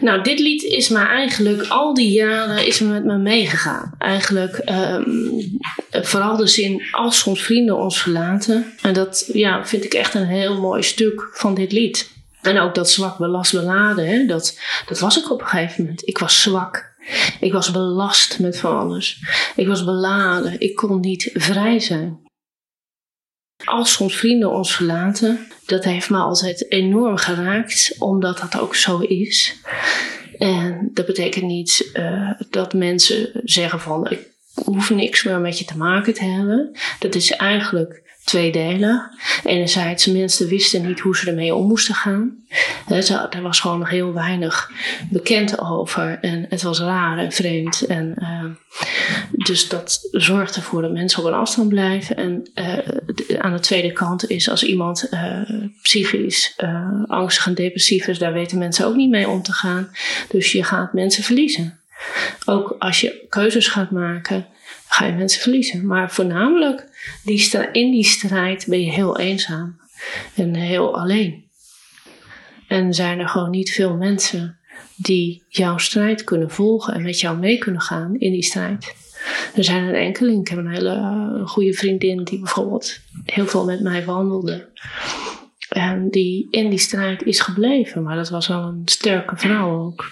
nou, 0.00 0.22
dit 0.22 0.38
lied 0.38 0.62
is 0.62 0.88
me 0.88 0.98
eigenlijk 0.98 1.68
al 1.68 1.94
die 1.94 2.10
jaren 2.10 2.66
is 2.66 2.80
me 2.80 2.88
met 2.88 3.04
me 3.04 3.18
meegegaan. 3.18 3.94
Eigenlijk 3.98 4.70
um, 4.70 5.58
vooral 5.90 6.36
de 6.36 6.46
zin 6.46 6.82
als 6.90 7.18
soms 7.18 7.42
vrienden 7.42 7.76
ons 7.76 8.02
verlaten. 8.02 8.72
En 8.82 8.92
dat 8.92 9.30
ja, 9.32 9.66
vind 9.66 9.84
ik 9.84 9.94
echt 9.94 10.14
een 10.14 10.26
heel 10.26 10.60
mooi 10.60 10.82
stuk 10.82 11.28
van 11.32 11.54
dit 11.54 11.72
lied. 11.72 12.12
En 12.42 12.58
ook 12.58 12.74
dat 12.74 12.90
zwak 12.90 13.18
belast 13.18 13.52
beladen, 13.52 14.06
hè, 14.06 14.26
dat, 14.26 14.58
dat 14.86 14.98
was 14.98 15.18
ik 15.18 15.30
op 15.30 15.40
een 15.40 15.46
gegeven 15.46 15.82
moment. 15.82 16.08
Ik 16.08 16.18
was 16.18 16.42
zwak. 16.42 16.93
Ik 17.40 17.52
was 17.52 17.70
belast 17.70 18.38
met 18.38 18.58
van 18.58 18.76
alles. 18.78 19.22
Ik 19.56 19.66
was 19.66 19.84
beladen. 19.84 20.60
Ik 20.60 20.74
kon 20.74 21.00
niet 21.00 21.30
vrij 21.34 21.80
zijn. 21.80 22.22
Als 23.64 23.92
soms 23.92 24.16
vrienden 24.16 24.50
ons 24.50 24.74
verlaten, 24.74 25.46
dat 25.66 25.84
heeft 25.84 26.10
me 26.10 26.18
altijd 26.18 26.70
enorm 26.70 27.16
geraakt, 27.16 27.96
omdat 27.98 28.38
dat 28.38 28.60
ook 28.60 28.74
zo 28.74 28.98
is. 28.98 29.56
En 30.38 30.90
dat 30.92 31.06
betekent 31.06 31.44
niet 31.44 31.90
uh, 31.94 32.30
dat 32.50 32.74
mensen 32.74 33.30
zeggen 33.44 33.80
van 33.80 34.10
ik 34.10 34.32
hoef 34.54 34.90
niks 34.90 35.22
meer 35.22 35.40
met 35.40 35.58
je 35.58 35.64
te 35.64 35.76
maken 35.76 36.14
te 36.14 36.24
hebben. 36.24 36.76
Dat 36.98 37.14
is 37.14 37.30
eigenlijk 37.30 38.03
twee 38.24 38.52
delen. 38.52 39.10
Enerzijds, 39.44 40.06
mensen 40.06 40.48
wisten 40.48 40.86
niet 40.86 41.00
hoe 41.00 41.16
ze 41.16 41.28
ermee 41.28 41.54
om 41.54 41.66
moesten 41.66 41.94
gaan. 41.94 42.44
Er 43.30 43.42
was 43.42 43.60
gewoon 43.60 43.78
nog 43.78 43.90
heel 43.90 44.12
weinig 44.12 44.70
bekend 45.10 45.60
over. 45.60 46.18
En 46.20 46.46
het 46.48 46.62
was 46.62 46.80
raar 46.80 47.18
en 47.18 47.32
vreemd. 47.32 47.86
En, 47.86 48.14
uh, 48.18 48.44
dus 49.32 49.68
dat 49.68 50.08
zorgt 50.10 50.56
ervoor 50.56 50.82
dat 50.82 50.92
mensen 50.92 51.18
op 51.18 51.24
een 51.24 51.34
afstand 51.34 51.68
blijven. 51.68 52.16
En 52.16 52.50
uh, 52.54 52.78
aan 53.38 53.52
de 53.52 53.60
tweede 53.60 53.92
kant 53.92 54.30
is 54.30 54.50
als 54.50 54.64
iemand 54.64 55.08
uh, 55.10 55.40
psychisch 55.82 56.56
angstig 57.06 57.46
en 57.46 57.54
depressief 57.54 58.06
is, 58.06 58.18
daar 58.18 58.32
weten 58.32 58.58
mensen 58.58 58.86
ook 58.86 58.96
niet 58.96 59.10
mee 59.10 59.28
om 59.28 59.42
te 59.42 59.52
gaan. 59.52 59.88
Dus 60.28 60.52
je 60.52 60.64
gaat 60.64 60.92
mensen 60.92 61.22
verliezen. 61.22 61.78
Ook 62.44 62.76
als 62.78 63.00
je 63.00 63.26
keuzes 63.28 63.68
gaat 63.68 63.90
maken, 63.90 64.46
ga 64.88 65.06
je 65.06 65.12
mensen 65.12 65.40
verliezen. 65.40 65.86
Maar 65.86 66.10
voornamelijk 66.10 66.92
die 67.24 67.58
in 67.72 67.90
die 67.90 68.04
strijd 68.04 68.66
ben 68.68 68.80
je 68.80 68.92
heel 68.92 69.18
eenzaam 69.18 69.80
en 70.34 70.54
heel 70.54 70.98
alleen. 70.98 71.44
En 72.68 72.94
zijn 72.94 73.18
er 73.18 73.28
gewoon 73.28 73.50
niet 73.50 73.70
veel 73.70 73.96
mensen 73.96 74.58
die 74.96 75.42
jouw 75.48 75.78
strijd 75.78 76.24
kunnen 76.24 76.50
volgen 76.50 76.94
en 76.94 77.02
met 77.02 77.20
jou 77.20 77.38
mee 77.38 77.58
kunnen 77.58 77.80
gaan 77.80 78.18
in 78.18 78.32
die 78.32 78.42
strijd. 78.42 78.94
Er 79.54 79.64
zijn 79.64 79.84
er 79.84 79.94
enkeling. 79.94 80.40
Ik 80.40 80.48
heb 80.48 80.58
een 80.58 80.74
hele 80.74 80.96
uh, 80.96 81.48
goede 81.48 81.72
vriendin 81.72 82.24
die 82.24 82.38
bijvoorbeeld 82.38 83.00
heel 83.24 83.46
veel 83.46 83.64
met 83.64 83.80
mij 83.80 84.04
wandelde. 84.04 84.68
En 85.68 86.10
die 86.10 86.48
in 86.50 86.70
die 86.70 86.78
strijd 86.78 87.22
is 87.22 87.40
gebleven. 87.40 88.02
Maar 88.02 88.16
dat 88.16 88.28
was 88.28 88.48
wel 88.48 88.62
een 88.62 88.82
sterke 88.84 89.36
vrouw 89.36 89.80
ook. 89.80 90.04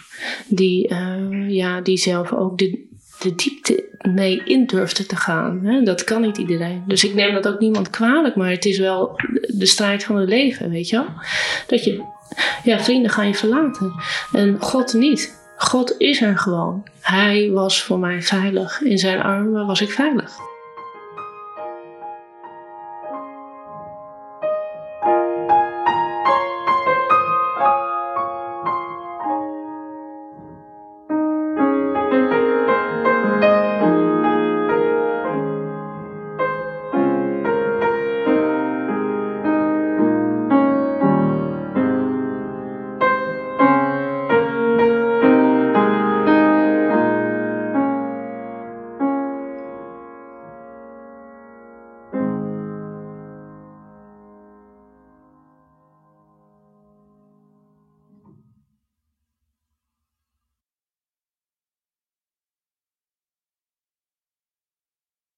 Die, 0.48 0.88
uh, 0.88 1.50
ja, 1.50 1.80
die 1.80 1.96
zelf 1.96 2.32
ook 2.32 2.58
de, 2.58 2.90
de 3.22 3.34
diepte 3.34 3.84
mee 4.14 4.42
in 4.44 4.66
durfde 4.66 5.06
te 5.06 5.16
gaan. 5.16 5.60
Hè? 5.64 5.82
Dat 5.82 6.04
kan 6.04 6.20
niet 6.20 6.38
iedereen. 6.38 6.82
Dus 6.86 7.04
ik 7.04 7.14
neem 7.14 7.34
dat 7.34 7.48
ook 7.48 7.60
niemand 7.60 7.90
kwalijk. 7.90 8.34
Maar 8.34 8.50
het 8.50 8.64
is 8.64 8.78
wel 8.78 9.20
de 9.46 9.66
strijd 9.66 10.04
van 10.04 10.16
het 10.16 10.28
leven, 10.28 10.70
weet 10.70 10.88
je 10.88 10.96
wel. 10.96 11.06
Dat 11.66 11.84
je, 11.84 12.02
ja, 12.64 12.80
vrienden 12.80 13.10
gaan 13.10 13.26
je 13.26 13.34
verlaten. 13.34 13.92
En 14.32 14.56
God 14.60 14.92
niet. 14.92 15.40
God 15.56 15.94
is 15.98 16.20
er 16.20 16.38
gewoon. 16.38 16.82
Hij 17.00 17.50
was 17.50 17.82
voor 17.82 17.98
mij 17.98 18.22
veilig. 18.22 18.80
In 18.80 18.98
zijn 18.98 19.22
armen 19.22 19.66
was 19.66 19.80
ik 19.80 19.90
veilig. 19.90 20.32